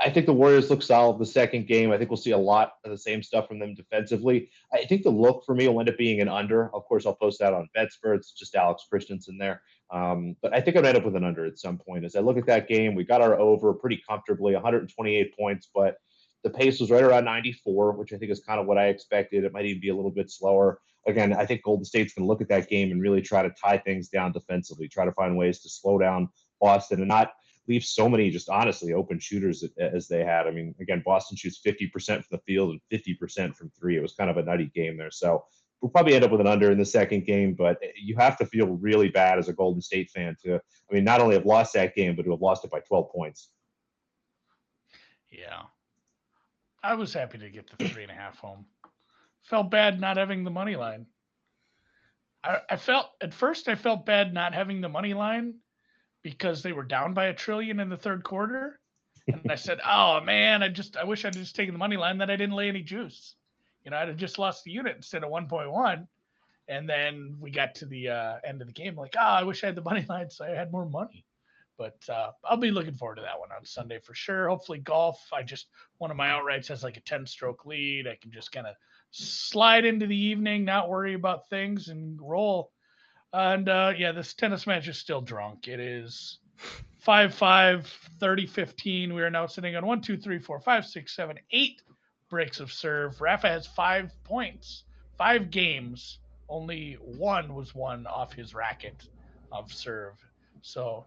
I 0.00 0.10
think 0.10 0.26
the 0.26 0.32
Warriors 0.32 0.70
look 0.70 0.82
solid 0.82 1.18
the 1.18 1.26
second 1.26 1.66
game. 1.66 1.90
I 1.90 1.98
think 1.98 2.10
we'll 2.10 2.18
see 2.18 2.30
a 2.30 2.38
lot 2.38 2.74
of 2.84 2.90
the 2.90 2.98
same 2.98 3.22
stuff 3.22 3.48
from 3.48 3.58
them 3.58 3.74
defensively. 3.74 4.50
I 4.72 4.84
think 4.84 5.02
the 5.02 5.10
look 5.10 5.44
for 5.44 5.54
me 5.54 5.66
will 5.66 5.80
end 5.80 5.88
up 5.88 5.98
being 5.98 6.20
an 6.20 6.28
under. 6.28 6.72
Of 6.74 6.84
course, 6.84 7.06
I'll 7.06 7.14
post 7.14 7.40
that 7.40 7.54
on 7.54 7.68
BetSperts. 7.76 8.34
Just 8.36 8.54
Alex 8.54 8.84
Christensen 8.88 9.38
there. 9.38 9.62
Um, 9.90 10.36
but 10.42 10.54
I 10.54 10.60
think 10.60 10.74
gonna 10.74 10.88
end 10.88 10.98
up 10.98 11.04
with 11.04 11.16
an 11.16 11.24
under 11.24 11.46
at 11.46 11.58
some 11.58 11.78
point. 11.78 12.04
As 12.04 12.14
I 12.14 12.20
look 12.20 12.36
at 12.36 12.46
that 12.46 12.68
game, 12.68 12.94
we 12.94 13.04
got 13.04 13.22
our 13.22 13.38
over 13.38 13.72
pretty 13.72 14.00
comfortably, 14.08 14.52
128 14.52 15.36
points, 15.36 15.68
but 15.74 15.96
the 16.44 16.50
pace 16.50 16.78
was 16.78 16.90
right 16.90 17.02
around 17.02 17.24
94, 17.24 17.92
which 17.92 18.12
I 18.12 18.18
think 18.18 18.30
is 18.30 18.40
kind 18.40 18.60
of 18.60 18.66
what 18.66 18.78
I 18.78 18.88
expected. 18.88 19.44
It 19.44 19.52
might 19.52 19.64
even 19.64 19.80
be 19.80 19.88
a 19.88 19.96
little 19.96 20.10
bit 20.10 20.30
slower. 20.30 20.80
Again, 21.08 21.32
I 21.32 21.46
think 21.46 21.62
Golden 21.62 21.84
State's 21.84 22.14
going 22.14 22.24
to 22.24 22.28
look 22.28 22.42
at 22.42 22.48
that 22.48 22.68
game 22.68 22.92
and 22.92 23.00
really 23.00 23.22
try 23.22 23.42
to 23.42 23.50
tie 23.50 23.78
things 23.78 24.08
down 24.08 24.32
defensively, 24.32 24.88
try 24.88 25.04
to 25.04 25.12
find 25.12 25.36
ways 25.36 25.60
to 25.60 25.68
slow 25.68 25.98
down 25.98 26.28
Boston 26.60 27.00
and 27.00 27.08
not 27.08 27.32
leave 27.66 27.84
so 27.84 28.08
many 28.08 28.30
just 28.30 28.48
honestly 28.48 28.92
open 28.92 29.18
shooters 29.18 29.64
as 29.78 30.06
they 30.06 30.24
had. 30.24 30.46
I 30.46 30.50
mean, 30.50 30.74
again, 30.80 31.02
Boston 31.04 31.36
shoots 31.36 31.60
50% 31.64 31.90
from 32.06 32.24
the 32.30 32.38
field 32.46 32.70
and 32.70 32.80
50% 32.92 33.54
from 33.56 33.70
three. 33.78 33.96
It 33.96 34.02
was 34.02 34.14
kind 34.14 34.30
of 34.30 34.36
a 34.36 34.42
nutty 34.42 34.70
game 34.74 34.96
there. 34.96 35.10
So 35.10 35.44
we'll 35.80 35.90
probably 35.90 36.14
end 36.14 36.24
up 36.24 36.30
with 36.30 36.40
an 36.40 36.46
under 36.46 36.70
in 36.70 36.78
the 36.78 36.84
second 36.84 37.24
game, 37.26 37.54
but 37.54 37.78
eh, 37.82 37.88
you 37.96 38.16
have 38.16 38.36
to 38.38 38.46
feel 38.46 38.66
really 38.66 39.08
bad 39.08 39.38
as 39.38 39.48
a 39.48 39.52
Golden 39.52 39.82
State 39.82 40.10
fan 40.10 40.36
to, 40.44 40.56
I 40.56 40.94
mean, 40.94 41.04
not 41.04 41.20
only 41.20 41.36
have 41.36 41.46
lost 41.46 41.74
that 41.74 41.94
game, 41.94 42.16
but 42.16 42.24
to 42.24 42.30
have 42.32 42.42
lost 42.42 42.64
it 42.64 42.70
by 42.70 42.80
12 42.80 43.10
points. 43.10 43.50
Yeah. 45.30 45.62
I 46.82 46.94
was 46.94 47.12
happy 47.12 47.38
to 47.38 47.50
get 47.50 47.68
the 47.70 47.88
three 47.88 48.02
and 48.02 48.12
a 48.12 48.14
half 48.14 48.38
home. 48.38 48.64
Felt 49.44 49.70
bad 49.70 50.00
not 50.00 50.16
having 50.16 50.44
the 50.44 50.50
money 50.50 50.76
line. 50.76 51.06
I, 52.44 52.58
I 52.70 52.76
felt 52.76 53.10
at 53.20 53.34
first 53.34 53.68
I 53.68 53.74
felt 53.74 54.06
bad 54.06 54.32
not 54.32 54.54
having 54.54 54.80
the 54.80 54.88
money 54.88 55.14
line 55.14 55.54
because 56.22 56.62
they 56.62 56.72
were 56.72 56.84
down 56.84 57.14
by 57.14 57.26
a 57.26 57.34
trillion 57.34 57.80
in 57.80 57.88
the 57.88 57.96
third 57.96 58.24
quarter. 58.24 58.80
And 59.26 59.50
I 59.50 59.54
said, 59.54 59.80
Oh 59.86 60.20
man, 60.20 60.62
I 60.62 60.68
just 60.68 60.96
I 60.96 61.04
wish 61.04 61.24
I'd 61.24 61.32
just 61.32 61.56
taken 61.56 61.74
the 61.74 61.78
money 61.78 61.96
line 61.96 62.18
that 62.18 62.30
I 62.30 62.36
didn't 62.36 62.56
lay 62.56 62.68
any 62.68 62.82
juice. 62.82 63.34
You 63.84 63.90
know, 63.90 63.96
I'd 63.96 64.08
have 64.08 64.16
just 64.16 64.38
lost 64.38 64.64
the 64.64 64.70
unit 64.70 64.96
instead 64.96 65.24
of 65.24 65.30
1.1. 65.30 66.06
And 66.68 66.88
then 66.88 67.36
we 67.40 67.50
got 67.50 67.74
to 67.76 67.86
the 67.86 68.08
uh, 68.10 68.36
end 68.44 68.60
of 68.60 68.66
the 68.66 68.74
game, 68.74 68.94
like, 68.94 69.14
oh, 69.18 69.22
I 69.22 69.42
wish 69.42 69.64
I 69.64 69.68
had 69.68 69.76
the 69.76 69.82
money 69.90 70.04
line 70.08 70.30
so 70.30 70.44
I 70.44 70.50
had 70.50 70.70
more 70.70 70.86
money. 70.86 71.24
But 71.78 71.96
uh, 72.08 72.32
I'll 72.44 72.56
be 72.56 72.72
looking 72.72 72.94
forward 72.94 73.16
to 73.16 73.22
that 73.22 73.38
one 73.38 73.50
on 73.56 73.64
Sunday 73.64 74.00
for 74.00 74.12
sure. 74.12 74.48
Hopefully, 74.48 74.78
golf. 74.78 75.24
I 75.32 75.44
just 75.44 75.68
one 75.98 76.10
of 76.10 76.16
my 76.16 76.28
outrights 76.28 76.66
has 76.68 76.82
like 76.82 76.96
a 76.96 77.00
10 77.00 77.24
stroke 77.24 77.64
lead. 77.64 78.08
I 78.08 78.18
can 78.20 78.32
just 78.32 78.50
kind 78.50 78.66
of 78.66 78.74
slide 79.10 79.84
into 79.84 80.06
the 80.06 80.16
evening, 80.16 80.64
not 80.64 80.88
worry 80.88 81.14
about 81.14 81.48
things, 81.48 81.88
and 81.88 82.20
roll. 82.20 82.72
And 83.32 83.68
uh, 83.68 83.92
yeah, 83.96 84.12
this 84.12 84.34
tennis 84.34 84.66
match 84.66 84.88
is 84.88 84.98
still 84.98 85.20
drunk. 85.20 85.68
It 85.68 85.80
is 85.80 86.38
5 87.00 87.34
5, 87.34 87.86
30 88.20 88.46
15. 88.46 89.14
We 89.14 89.22
are 89.22 89.30
now 89.30 89.46
sitting 89.46 89.76
on 89.76 89.86
1, 89.86 90.00
2, 90.00 90.16
3, 90.16 90.38
4, 90.38 90.60
5, 90.60 90.86
6, 90.86 91.16
7, 91.16 91.38
8 91.50 91.82
breaks 92.28 92.60
of 92.60 92.72
serve. 92.72 93.20
Rafa 93.20 93.48
has 93.48 93.66
five 93.66 94.12
points, 94.24 94.84
five 95.16 95.50
games. 95.50 96.18
Only 96.48 96.94
one 97.00 97.54
was 97.54 97.74
won 97.74 98.06
off 98.06 98.32
his 98.32 98.54
racket 98.54 99.08
of 99.52 99.72
serve. 99.72 100.14
So 100.62 101.06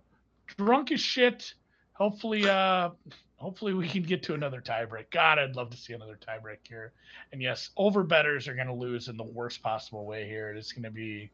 drunk 0.58 0.92
as 0.92 1.02
shit. 1.02 1.54
Hopefully, 2.02 2.50
uh, 2.50 2.90
hopefully 3.36 3.76
we 3.76 3.88
can 3.88 4.02
get 4.02 4.24
to 4.24 4.34
another 4.34 4.60
tiebreak. 4.60 5.12
God, 5.12 5.38
I'd 5.38 5.56
love 5.56 5.70
to 5.70 5.78
see 5.78 5.94
another 5.94 6.18
tiebreak 6.18 6.68
here. 6.68 6.94
And 7.32 7.40
yes, 7.40 7.70
over 7.78 8.02
betters 8.02 8.48
are 8.48 8.56
going 8.56 8.66
to 8.66 8.74
lose 8.74 9.08
in 9.08 9.18
the 9.18 9.24
worst 9.24 9.62
possible 9.62 10.04
way 10.04 10.28
here. 10.28 10.50
It's 10.50 10.72
going 10.72 10.82
to 10.82 10.90
be, 10.90 11.30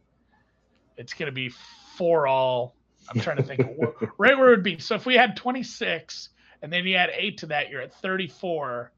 it's 0.98 1.14
going 1.14 1.28
to 1.28 1.32
be 1.32 1.54
four 1.96 2.28
all. 2.28 2.76
I'm 3.08 3.22
trying 3.22 3.38
to 3.38 3.44
think 3.44 3.62
right 4.18 4.38
where 4.38 4.50
it 4.50 4.58
would 4.58 4.64
be. 4.64 4.78
So 4.78 4.96
if 4.96 5.06
we 5.06 5.16
had 5.16 5.38
26 5.38 6.32
and 6.62 6.74
then 6.74 6.86
you 6.86 6.98
add 6.98 7.12
eight 7.14 7.38
to 7.38 7.46
that, 7.46 7.70
you're 7.70 7.80
at 7.80 7.94
34. 8.02 8.92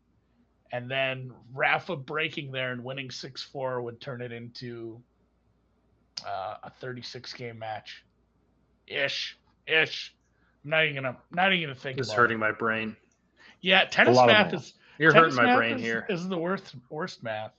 And 0.71 0.89
then 0.89 1.31
Rafa 1.53 1.97
breaking 1.97 2.51
there 2.51 2.71
and 2.71 2.83
winning 2.83 3.11
6 3.11 3.43
4 3.43 3.83
would 3.83 4.01
turn 4.01 4.23
it 4.23 4.31
into 4.31 4.99
uh, 6.27 6.55
a 6.63 6.71
36 6.81 7.31
game 7.33 7.59
match. 7.59 8.03
Ish 8.87 9.37
ish. 9.67 10.15
I'm 10.63 10.69
not 10.69 10.83
even 10.83 10.95
gonna 10.95 11.17
not 11.31 11.53
even 11.53 11.69
gonna 11.69 11.79
think. 11.79 11.97
It's 11.97 12.11
hurting 12.11 12.37
it. 12.37 12.39
my 12.39 12.51
brain. 12.51 12.95
Yeah, 13.61 13.85
tennis 13.85 14.17
math 14.17 14.53
is. 14.53 14.73
You're 14.97 15.13
hurting 15.13 15.35
my 15.35 15.55
brain 15.55 15.77
is, 15.77 15.81
here. 15.81 16.05
Is 16.09 16.27
the 16.27 16.37
worst 16.37 16.75
worst 16.89 17.23
math. 17.23 17.51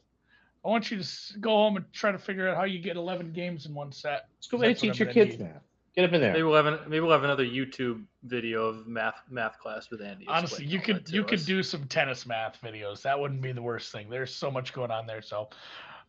I 0.64 0.68
want 0.68 0.90
you 0.90 1.02
to 1.02 1.38
go 1.38 1.50
home 1.50 1.76
and 1.76 1.90
try 1.92 2.12
to 2.12 2.18
figure 2.18 2.48
out 2.48 2.56
how 2.56 2.64
you 2.64 2.80
get 2.80 2.96
11 2.96 3.32
games 3.32 3.64
in 3.64 3.72
one 3.72 3.92
set. 3.92 4.28
Let's 4.36 4.46
go 4.46 4.58
That's 4.58 4.82
and 4.82 4.92
teach 4.92 5.00
I'm 5.00 5.06
your 5.06 5.14
kids 5.14 5.38
need. 5.38 5.46
math. 5.46 5.62
Get 5.96 6.04
up 6.04 6.12
in 6.12 6.20
there. 6.20 6.32
Maybe 6.32 6.42
we'll 6.44 6.56
have 6.56 6.66
an, 6.66 6.78
maybe 6.86 7.00
we'll 7.00 7.12
have 7.12 7.24
another 7.24 7.44
YouTube 7.44 8.04
video 8.22 8.66
of 8.66 8.86
math 8.86 9.22
math 9.28 9.58
class 9.58 9.90
with 9.90 10.02
Andy. 10.02 10.26
Honestly, 10.28 10.64
you 10.64 10.78
all 10.78 10.84
could 10.84 10.96
that 10.96 11.06
to 11.06 11.14
you 11.14 11.24
could 11.24 11.44
do 11.44 11.62
some 11.62 11.86
tennis 11.86 12.26
math 12.26 12.60
videos. 12.62 13.02
That 13.02 13.18
wouldn't 13.18 13.42
be 13.42 13.52
the 13.52 13.62
worst 13.62 13.90
thing. 13.90 14.08
There's 14.08 14.34
so 14.34 14.50
much 14.50 14.72
going 14.72 14.90
on 14.90 15.06
there. 15.06 15.22
So, 15.22 15.48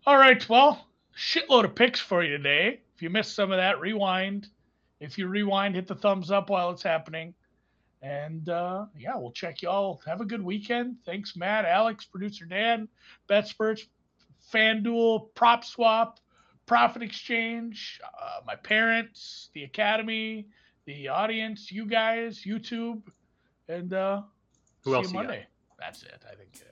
all 0.05 0.17
right, 0.17 0.47
well, 0.49 0.85
shitload 1.17 1.63
of 1.63 1.73
picks 1.73 1.99
for 1.99 2.23
you 2.23 2.37
today. 2.37 2.81
If 2.95 3.01
you 3.01 3.09
missed 3.09 3.33
some 3.33 3.51
of 3.51 3.57
that, 3.57 3.79
rewind. 3.79 4.49
If 5.01 5.17
you 5.17 5.27
rewind, 5.27 5.75
hit 5.75 5.87
the 5.87 5.95
thumbs 5.95 6.31
up 6.31 6.49
while 6.49 6.69
it's 6.69 6.83
happening. 6.83 7.33
And 8.03 8.47
uh, 8.47 8.85
yeah, 8.97 9.15
we'll 9.15 9.31
check 9.31 9.61
y'all. 9.61 10.01
Have 10.05 10.21
a 10.21 10.25
good 10.25 10.41
weekend. 10.43 10.97
Thanks, 11.05 11.35
Matt, 11.35 11.65
Alex, 11.65 12.05
producer 12.05 12.45
Dan, 12.45 12.87
BetSperts, 13.29 13.81
FanDuel, 14.53 15.33
Prop 15.35 15.65
Swap, 15.65 16.19
Prophet 16.65 17.03
Exchange, 17.03 17.99
uh, 18.03 18.41
my 18.45 18.55
parents, 18.55 19.49
the 19.53 19.63
Academy, 19.63 20.47
the 20.85 21.09
audience, 21.09 21.71
you 21.71 21.85
guys, 21.85 22.43
YouTube, 22.45 23.01
and 23.67 23.93
uh, 23.93 24.21
Who 24.83 24.91
see 24.91 24.95
else 24.95 25.07
you 25.07 25.13
you 25.13 25.19
got? 25.21 25.27
Monday. 25.27 25.47
That's 25.79 26.03
it. 26.03 26.23
I 26.31 26.35
think. 26.35 26.61
Uh, 26.61 26.70